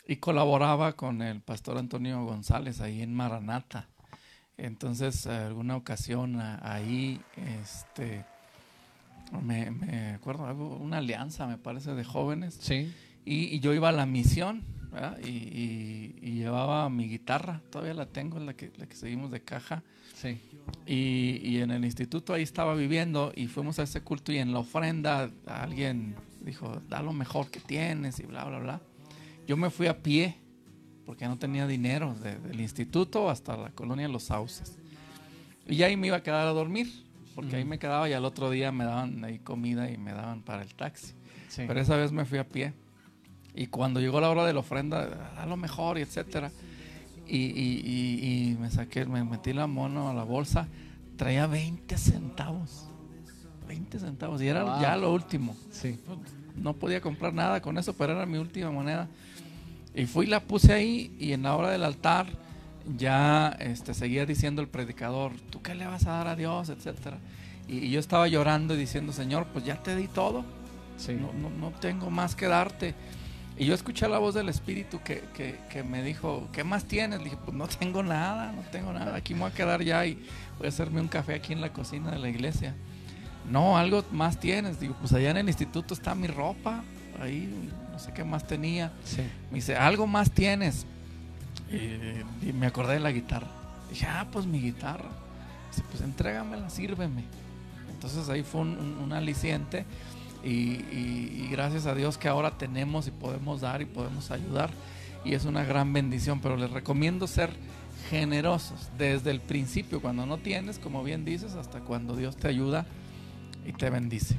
[0.07, 3.89] y colaboraba con el pastor Antonio González ahí en Maranata.
[4.59, 7.21] Entonces, alguna ocasión ahí,
[7.63, 8.25] este,
[9.41, 10.45] me, me acuerdo,
[10.77, 12.59] una alianza, me parece, de jóvenes.
[12.61, 12.93] Sí.
[13.25, 14.65] Y, yo iba a la misión,
[15.23, 19.85] y, y, llevaba mi guitarra, todavía la tengo, la que, la que seguimos de caja.
[20.21, 20.41] Sí.
[20.87, 24.53] Y, y, en el instituto ahí estaba viviendo y fuimos a ese culto y en
[24.53, 28.81] la ofrenda alguien dijo, da lo mejor que tienes y bla, bla, bla.
[29.47, 30.37] Yo me fui a pie
[31.07, 34.77] porque no tenía dinero del instituto hasta la colonia Los Sauces.
[35.67, 36.89] Y ahí me iba a quedar a dormir
[37.35, 40.43] porque ahí me quedaba y al otro día me daban ahí comida y me daban
[40.43, 41.15] para el taxi.
[41.57, 42.73] Pero esa vez me fui a pie.
[43.55, 46.51] Y cuando llegó la hora de la ofrenda, da lo mejor y etcétera
[47.29, 50.67] y, me saqué, me metí la mono a la bolsa,
[51.17, 52.89] traía 20 centavos.
[53.67, 54.41] 20 centavos.
[54.43, 55.55] Y era ya lo último.
[55.71, 56.01] Sí.
[56.57, 59.09] No podía comprar nada con eso, pero era mi última moneda.
[59.95, 62.27] Y fui la puse ahí y en la hora del altar
[62.97, 66.69] ya este, seguía diciendo el predicador, ¿tú qué le vas a dar a Dios?
[66.69, 67.19] etcétera.
[67.67, 70.45] Y, yo estaba llorando y diciendo, Señor, pues ya te di todo.
[70.97, 71.15] Sí.
[71.15, 72.95] No, no, no tengo más que darte.
[73.59, 75.25] Y yo escuché la voz del Espíritu que,
[75.69, 77.19] que, me dijo, ¿qué más tienes?
[77.19, 79.17] Le dije, pues no tengo nada, no tengo nada.
[79.17, 80.15] Aquí me voy a quedar ya y
[80.59, 82.77] voy a hacerme un café aquí en la cocina de la iglesia.
[83.51, 84.79] No, algo más tienes.
[84.79, 86.85] Digo, pues allá en el instituto está mi ropa.
[87.21, 87.53] Ahí
[87.91, 88.93] no sé qué más tenía.
[89.51, 90.87] Me dice, algo más tienes.
[91.69, 93.49] Y, me acordé de la guitarra.
[93.91, 95.11] Dije, ah, pues mi guitarra.
[95.71, 97.25] Dice, pues entrégamela, sírveme.
[97.91, 99.85] Entonces ahí fue un, un aliciente
[100.45, 104.71] y, gracias a Dios que ahora tenemos y podemos dar y podemos ayudar
[105.25, 107.51] y es una gran bendición, pero les recomiendo ser
[108.11, 112.87] generosos desde el principio, cuando no tienes, como bien dices, hasta cuando Dios te ayuda
[113.67, 114.37] y te bendice.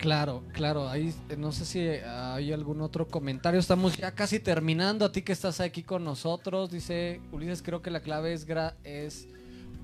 [0.00, 0.88] Claro, claro.
[0.88, 3.60] Ahí no sé si hay algún otro comentario.
[3.60, 5.04] Estamos ya casi terminando.
[5.04, 8.46] A ti que estás aquí con nosotros, dice Ulises, creo que la clave es,
[8.84, 9.28] es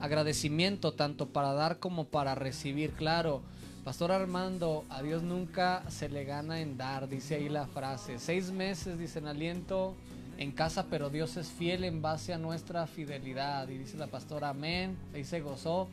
[0.00, 2.92] agradecimiento tanto para dar como para recibir.
[2.92, 3.42] Claro,
[3.86, 8.18] Pastor Armando, a Dios nunca se le gana en dar, dice ahí la frase.
[8.18, 9.94] Seis meses, dice en aliento,
[10.38, 13.68] en casa, pero Dios es fiel en base a nuestra fidelidad.
[13.68, 14.96] Y dice la pastora, amén.
[15.14, 15.86] Ahí se gozó.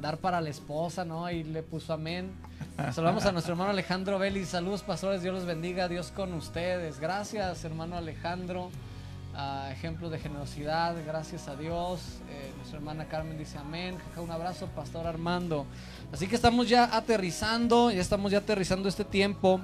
[0.00, 1.26] Dar para la esposa, ¿no?
[1.26, 2.30] Ahí le puso amén.
[2.92, 4.50] Saludamos a nuestro hermano Alejandro Vélez.
[4.50, 5.20] Saludos, pastores.
[5.20, 5.88] Dios los bendiga.
[5.88, 7.00] Dios con ustedes.
[7.00, 8.70] Gracias, hermano Alejandro.
[9.32, 10.96] Uh, ejemplo de generosidad.
[11.06, 12.00] Gracias a Dios.
[12.28, 13.96] Eh, nuestra hermana Carmen dice amén.
[14.16, 15.66] Un abrazo, pastor Armando.
[16.12, 19.60] Así que estamos ya aterrizando, ya estamos ya aterrizando este tiempo.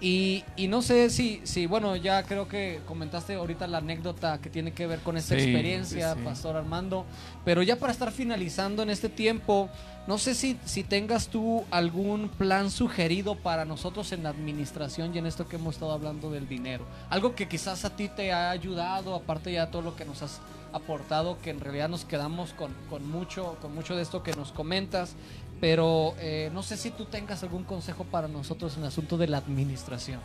[0.00, 4.72] Y, no sé si, si, bueno, ya creo que comentaste ahorita la anécdota que tiene
[4.72, 7.04] que ver con esta experiencia, Pastor Armando.
[7.44, 9.68] Pero ya para estar finalizando en este tiempo,
[10.06, 15.18] no sé si, si tengas tú algún plan sugerido para nosotros en la administración y
[15.18, 16.84] en esto que hemos estado hablando del dinero.
[17.10, 20.40] Algo que quizás a ti te ha ayudado, aparte ya todo lo que nos has
[20.72, 24.52] aportado, que en realidad nos quedamos con, con mucho, con mucho de esto que nos
[24.52, 25.16] comentas.
[25.60, 29.26] Pero eh, no sé si tú tengas algún consejo para nosotros en el asunto de
[29.26, 30.20] la administración.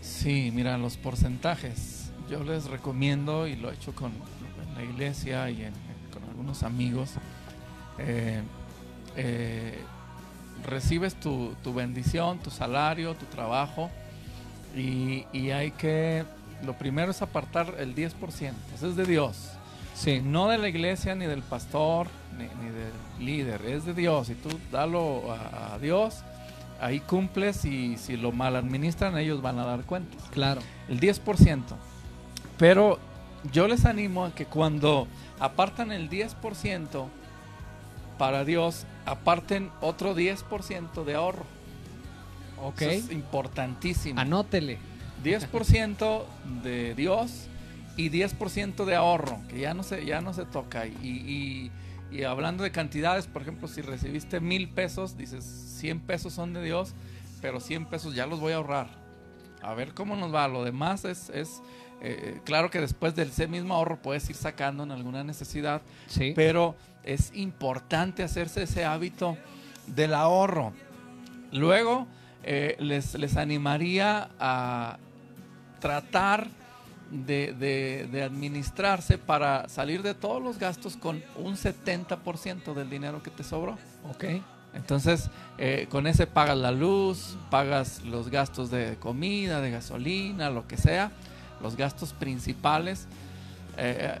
[0.00, 2.10] Sí, mira, los porcentajes.
[2.30, 4.12] Yo les recomiendo, y lo he hecho con
[4.76, 5.56] la iglesia y
[6.12, 7.10] con algunos amigos,
[7.98, 8.42] eh,
[9.16, 9.78] eh,
[10.64, 13.90] recibes tu, bendición, tu salario, tu trabajo,
[14.74, 16.24] y, y, hay que,
[16.62, 19.55] lo primero es apartar el 10%, eso es de Dios.
[19.96, 20.20] Sí.
[20.22, 24.28] No de la iglesia, ni del pastor, ni, del líder, es de Dios.
[24.28, 26.22] Y tú dalo a, Dios,
[26.80, 30.16] ahí cumples y si lo mal administran, ellos van a dar cuenta.
[30.30, 30.60] Claro.
[30.88, 31.62] El 10%.
[32.58, 32.98] Pero
[33.52, 35.08] yo les animo a que cuando
[35.40, 37.06] apartan el 10%
[38.18, 41.44] para Dios, aparten otro 10% de ahorro.
[42.62, 42.82] Ok.
[42.82, 44.20] es importantísimo.
[44.20, 44.78] Anótele.
[45.22, 46.24] 10%
[46.62, 47.48] de Dios
[47.96, 50.86] y 10% de ahorro, que ya no se, ya no se toca.
[50.86, 51.70] Y,
[52.10, 56.62] y, hablando de cantidades, por ejemplo, si recibiste mil pesos, dices 100 pesos son de
[56.62, 56.94] Dios,
[57.42, 58.88] pero 100 pesos ya los voy a ahorrar.
[59.62, 60.48] A ver cómo nos va.
[60.48, 61.62] Lo demás es, es
[62.00, 66.32] eh, claro que después del ese mismo ahorro puedes ir sacando en alguna necesidad, sí.
[66.36, 69.36] pero es importante hacerse ese hábito
[69.86, 70.72] del ahorro.
[71.52, 72.06] Luego,
[72.42, 74.98] eh, les, les animaría a
[75.80, 76.48] tratar
[77.10, 83.30] de, de, administrarse para salir de todos los gastos con un 70% del dinero que
[83.30, 83.78] te sobró.
[84.10, 84.24] Ok.
[84.74, 90.66] Entonces, eh, con ese pagas la luz, pagas los gastos de comida, de gasolina, lo
[90.66, 91.12] que sea,
[91.62, 93.06] los gastos principales.
[93.78, 94.18] Eh,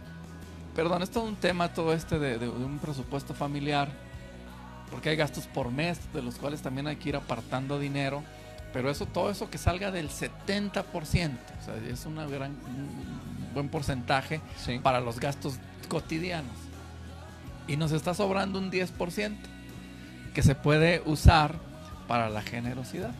[0.74, 3.90] perdón, es todo un tema todo este de, de, un presupuesto familiar,
[4.90, 8.22] porque hay gastos por mes, de los cuales también hay que ir apartando dinero.
[8.76, 13.70] Pero eso, todo eso que salga del 70%, o sea, es una gran, un buen
[13.70, 14.42] porcentaje
[14.82, 15.54] para los gastos
[15.88, 16.52] cotidianos.
[17.66, 19.34] Y nos está sobrando un 10%
[20.34, 21.54] que se puede usar
[22.06, 23.12] para la generosidad.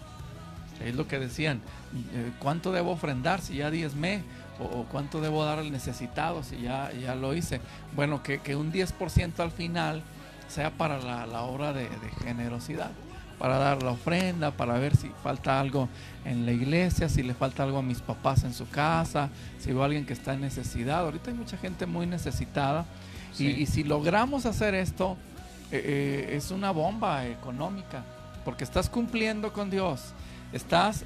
[0.84, 1.62] Es lo que decían,
[2.12, 4.24] eh, ¿cuánto debo ofrendar si ya diezmé?
[4.60, 7.62] O, cuánto debo dar al necesitado si ya, ya lo hice.
[7.94, 10.02] Bueno, que, que un 10% al final
[10.48, 11.88] sea para la, obra de
[12.22, 12.90] generosidad
[13.38, 15.88] para dar la ofrenda, para ver si falta algo
[16.24, 19.28] en la iglesia, si le falta algo a mis papás en su casa,
[19.58, 21.00] si veo a alguien que está en necesidad.
[21.00, 22.86] Ahorita hay mucha gente muy necesitada.
[23.38, 25.16] Y, si logramos hacer esto,
[25.70, 25.82] eh,
[26.30, 28.02] eh, es una bomba económica,
[28.46, 30.14] porque estás cumpliendo con Dios,
[30.54, 31.04] estás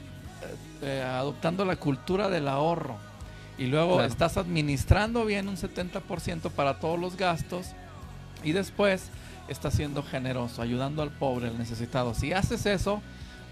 [0.83, 2.97] eh, adoptando la cultura del ahorro
[3.59, 7.67] y luego estás administrando bien un 70% para todos los gastos
[8.43, 9.11] y después
[9.51, 12.15] está siendo generoso, ayudando al pobre, al necesitado.
[12.15, 13.03] Si haces eso,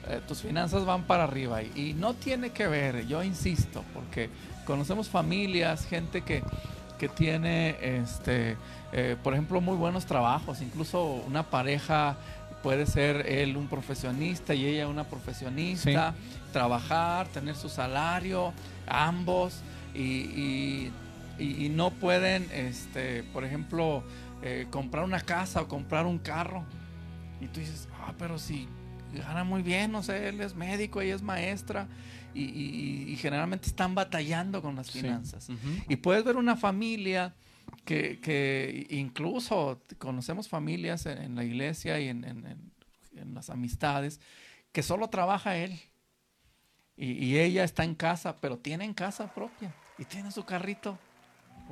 [0.09, 1.63] eh, tus finanzas van para arriba.
[1.63, 4.31] Y, no tiene que ver, yo insisto, porque
[4.65, 6.43] conocemos familias, gente que,
[6.99, 8.57] que tiene, este,
[8.93, 12.17] eh, por ejemplo, muy buenos trabajos, incluso una pareja
[12.63, 16.15] puede ser él un profesionista y ella una profesionista,
[16.53, 18.53] trabajar, tener su salario,
[18.87, 19.61] ambos,
[19.95, 20.91] y,
[21.39, 24.05] y no pueden, este, por ejemplo,
[24.43, 26.65] eh, comprar una casa o comprar un carro.
[27.41, 28.69] Y tú dices, ah, pero si
[29.13, 31.89] gana muy bien, no sé, él es médico, ella es maestra.
[32.35, 35.49] Y, generalmente están batallando con las finanzas.
[35.89, 37.35] Y puedes ver una familia
[37.85, 42.73] que, incluso conocemos familias en, la iglesia y en,
[43.35, 44.21] las amistades
[44.71, 45.81] que solo trabaja él.
[46.97, 50.97] Y, y, ella está en casa, pero tiene casa propia y tiene su carrito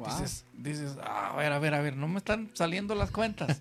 [0.05, 3.61] Dices, dices, ah, a ver, a ver, a ver, no me están saliendo las cuentas.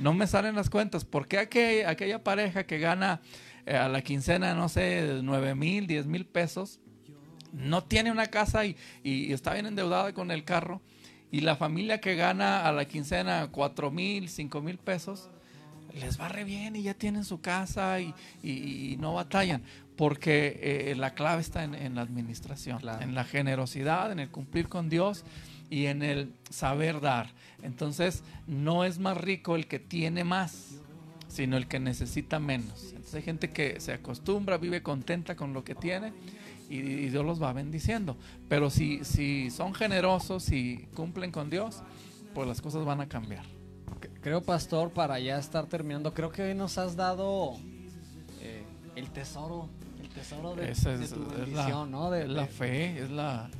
[0.00, 1.04] no me salen las cuentas.
[1.04, 3.20] ¿Por qué aquella, aquella pareja que gana
[3.66, 6.80] eh, a la quincena, no sé, 9 mil, 10 mil pesos,
[7.52, 10.80] no tiene una casa y, y, está bien endeudada con el carro?
[11.30, 15.30] Y la familia que gana a la quincena 4 mil, 5 mil pesos,
[15.92, 19.62] les va re bien y ya tienen su casa y, y no batallan.
[19.96, 20.60] Porque
[20.90, 25.24] eh, la clave está en, la administración, en la generosidad, en el cumplir con Dios
[25.70, 27.30] y en el saber dar.
[27.62, 30.80] Entonces, no es más rico el que tiene más,
[31.28, 32.90] sino el que necesita menos.
[32.90, 36.12] Entonces, hay gente que se acostumbra, vive contenta con lo que tiene
[36.68, 38.16] y, Dios los va bendiciendo.
[38.48, 41.82] Pero si, si son generosos y cumplen con Dios,
[42.34, 43.44] pues las cosas van a cambiar.
[44.20, 47.54] Creo, pastor, para ya estar terminando, creo que hoy nos has dado
[48.40, 48.62] eh,
[48.96, 49.68] el tesoro,
[50.02, 52.10] el tesoro de, tu la, ¿no?
[52.10, 53.50] De, la fe, es la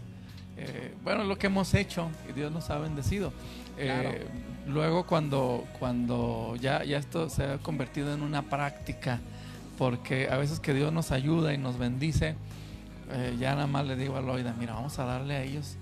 [0.57, 3.33] eh, bueno, lo que hemos hecho y Dios nos ha bendecido.
[3.77, 4.27] Eh,
[4.67, 9.21] luego cuando, cuando ya, ya esto se ha convertido en una práctica,
[9.77, 12.37] porque a veces que Dios nos ayuda y nos bendice,
[13.11, 15.77] eh, ya nada más le digo a Loida, mira, vamos a darle a ellos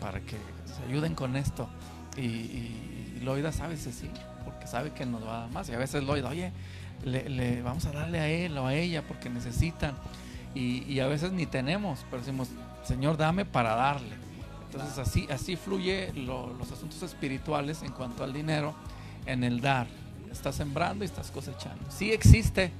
[0.00, 1.68] para que se ayuden con esto.
[2.16, 4.10] Y, Loida sabe si sí,
[4.44, 5.68] porque sabe que nos va a dar más.
[5.68, 6.50] Y a veces Loida, oye,
[7.04, 9.94] le, vamos a darle a él o a ella porque necesitan.
[10.56, 12.48] Y, y a veces ni tenemos, pero decimos,
[12.84, 14.22] Señor, dame para darle.
[14.66, 18.74] Entonces así, así fluye los asuntos espirituales en cuanto al dinero,
[19.26, 19.86] en el dar.
[20.30, 21.84] Estás sembrando y estás cosechando.
[21.90, 22.72] Sí existe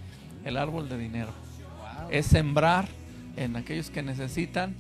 [0.45, 1.33] el árbol de dinero.
[2.11, 2.89] Es sembrar
[3.37, 4.75] en aquellos que necesitan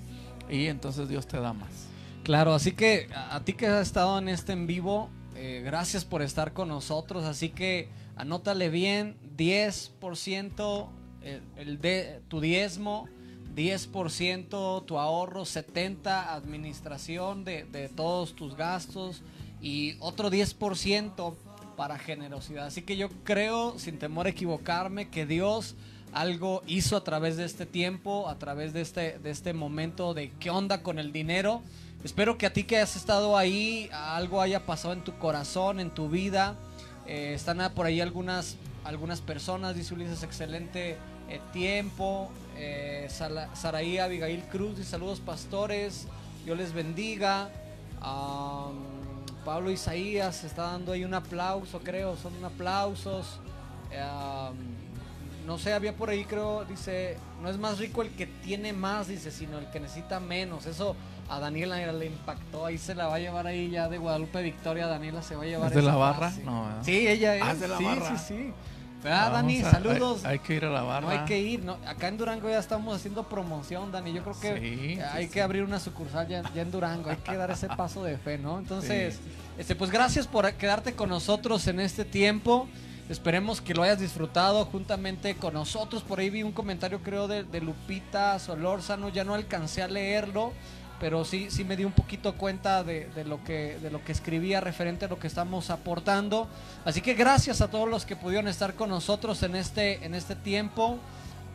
[0.48, 1.86] y entonces Dios te da más.
[2.24, 6.22] Claro, así que a, ti que has estado en este en vivo, eh, gracias por
[6.22, 7.24] estar con nosotros.
[7.24, 10.88] Así que anótale bien, 10%
[11.22, 13.08] el, el de tu diezmo
[13.54, 19.22] 10% tu ahorro, 70% administración de, de, todos tus gastos
[19.60, 21.34] y otro 10%
[21.76, 22.66] para generosidad.
[22.66, 25.74] Así que yo creo, sin temor a equivocarme, que Dios
[26.12, 30.30] algo hizo a través de este tiempo, a través de este, de este momento de
[30.38, 31.62] qué onda con el dinero.
[32.04, 35.90] Espero que a ti que has estado ahí, algo haya pasado en tu corazón, en
[35.90, 36.56] tu vida.
[37.06, 40.96] Eh, están por ahí algunas, algunas personas, dice Ulises, excelente
[41.28, 42.30] eh, tiempo.
[42.56, 43.08] Eh,
[43.54, 46.06] Saraí Abigail Cruz y saludos pastores.
[46.44, 47.50] Dios les bendiga.
[49.44, 52.16] Pablo Isaías está dando ahí un aplauso, creo.
[52.16, 53.40] Son aplausos.
[55.46, 59.08] no sé, había por ahí creo, dice, no es más rico el que tiene más,
[59.08, 60.66] dice, sino el que necesita menos.
[60.66, 60.94] Eso
[61.28, 64.86] a Daniela le impactó, ahí se la va a llevar ahí ya de Guadalupe Victoria,
[64.86, 65.68] Daniela se va a llevar.
[65.68, 66.32] ¿Es de la barra?
[66.44, 66.66] No.
[66.82, 67.42] Sí, ella es.
[67.42, 68.18] Ah, es de la sí, barra.
[68.18, 68.52] sí, sí.
[69.02, 69.62] ¿Verdad, Vamos Dani?
[69.62, 70.24] a- Saludos.
[70.24, 71.00] Hay, hay que ir a la barra.
[71.00, 74.12] No hay que ir, no, acá en Durango ya estamos haciendo promoción, Dani.
[74.12, 75.32] Yo creo que Sí, sí, hay sí.
[75.32, 78.38] que abrir una sucursal ya, ya en Durango, hay que dar ese paso de fe,
[78.38, 78.58] ¿no?
[78.58, 79.18] Entonces,
[79.58, 82.68] este, pues gracias por quedarte con nosotros en este tiempo.
[83.08, 86.02] Esperemos que lo hayas disfrutado juntamente con nosotros.
[86.02, 89.08] Por ahí vi un comentario, creo, de, de Lupita Solórzano.
[89.08, 90.52] Ya no alcancé a leerlo,
[91.02, 94.12] pero sí, sí me di un poquito cuenta de, de lo que, de lo que
[94.12, 96.46] escribía referente a lo que estamos aportando.
[96.84, 100.36] Así que gracias a todos los que pudieron estar con nosotros en este, en este
[100.36, 101.00] tiempo.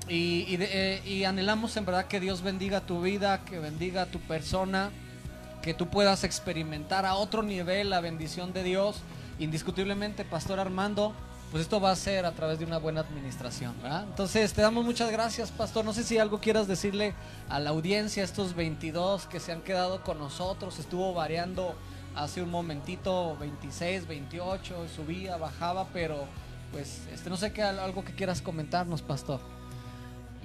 [0.09, 4.19] Y, y eh, y anhelamos en verdad que Dios bendiga tu vida, que bendiga tu
[4.19, 4.91] persona,
[5.61, 8.97] que tú puedas experimentar a otro nivel la bendición de Dios.
[9.39, 11.13] Indiscutiblemente, Pastor Armando,
[11.51, 14.03] pues esto va a ser a través de una buena administración, ¿verdad?
[14.03, 15.85] Entonces, te damos muchas gracias, Pastor.
[15.85, 17.13] No sé si algo quieras decirle
[17.49, 20.77] a la audiencia, estos 22 que se han quedado con nosotros.
[20.79, 21.75] Estuvo variando
[22.15, 26.25] hace un momentito, 26, 28, subía, bajaba, pero
[26.71, 29.39] pues este no sé qué algo que quieras comentarnos, Pastor.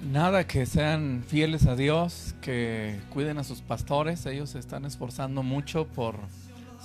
[0.01, 4.25] Nada, que sean fieles a Dios, que cuiden a sus pastores.
[4.25, 6.15] Ellos se están esforzando mucho por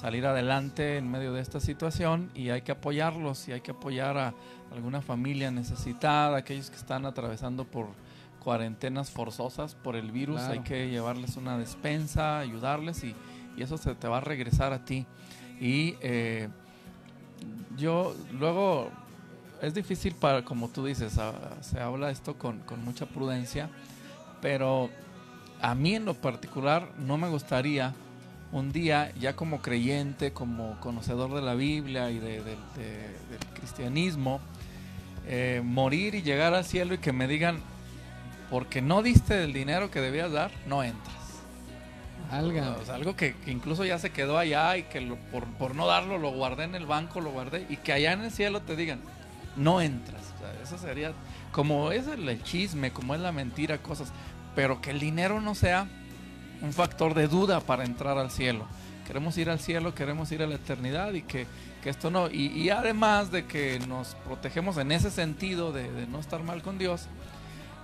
[0.01, 4.17] salir adelante en medio de esta situación y hay que apoyarlos y hay que apoyar
[4.17, 4.35] a
[4.73, 7.89] alguna familia necesitada, aquellos que están atravesando por
[8.45, 10.37] cuarentenas forzosas por el virus.
[10.37, 10.53] Claro.
[10.53, 13.15] Hay que llevarles una despensa, ayudarles y,
[13.57, 15.05] y eso se te va a regresar a ti.
[15.61, 16.49] Y eh,
[17.77, 18.91] yo luego
[19.61, 23.69] es difícil para, como tú dices, a- se habla esto con, con mucha prudencia,
[24.41, 24.91] pero
[25.61, 27.95] a mí en lo particular no me gustaría
[28.53, 33.47] un día, ya como creyente, como conocedor de la Biblia y de- de- de- del
[33.55, 34.41] cristianismo,
[35.27, 37.61] eh, morir y llegar al cielo y que me digan,
[38.51, 41.17] porque no diste el dinero que debías dar, no entras.
[42.81, 45.75] O sea, algo que, que incluso ya se quedó allá y que lo- por, por
[45.75, 48.61] no darlo lo guardé en el banco, lo guardé y que allá en el cielo
[48.63, 49.01] te digan,
[49.57, 50.23] no entras.
[50.37, 51.13] O sea, eso sería
[51.53, 54.13] como es el, el chisme, como es la mentira, cosas,
[54.55, 55.87] pero que el dinero no sea
[56.63, 58.67] un factor de duda para entrar al cielo.
[59.07, 61.47] Queremos ir al cielo, queremos ir a la eternidad y que,
[61.83, 62.29] que esto no.
[62.31, 66.77] Y, además de que nos protegemos en ese sentido de, de no estar mal con
[66.77, 67.07] Dios,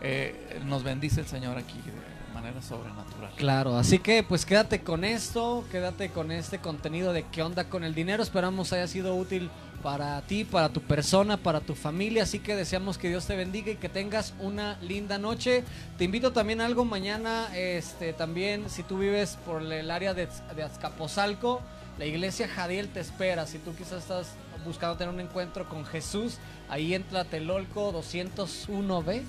[0.03, 3.33] eh, nos bendice el Señor aquí de manera sobrenatural.
[3.37, 7.85] Claro, así que pues quédate con esto, quédate con este contenido de qué onda con
[7.85, 8.22] el dinero.
[8.22, 9.51] Esperamos haya sido útil
[9.85, 12.22] para ti, para tu persona, para tu familia.
[12.22, 15.62] Así que deseamos que Dios te bendiga y que tengas una linda noche.
[15.99, 20.26] Te invito también a algo mañana, este también si tú vives por el área de,
[20.57, 21.61] de Azcapotzalco,
[21.99, 23.47] la iglesia Jadiel te espera.
[23.47, 24.28] Si tú quizás estás
[24.64, 26.39] buscando tener un encuentro con Jesús,
[26.70, 29.22] ahí en Tlatelolco 201B.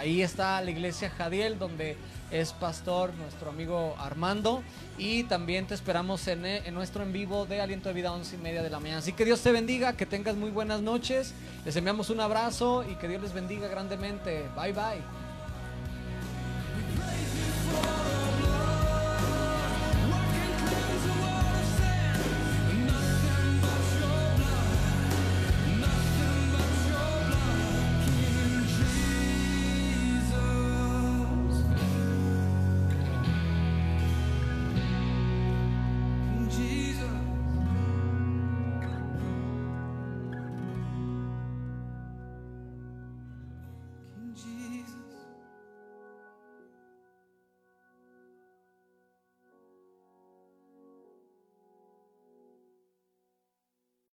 [0.00, 1.96] Ahí está la iglesia Jadiel, donde
[2.32, 4.62] es pastor nuestro amigo Armando.
[4.98, 8.38] Y también te esperamos en, eh, nuestro en vivo de Aliento de Vida 11 y
[8.38, 8.98] media de la mañana.
[8.98, 11.34] Así que Dios te bendiga, que tengas muy buenas noches.
[11.64, 14.44] Les enviamos un abrazo y que Dios les bendiga grandemente.
[14.56, 15.02] Bye bye.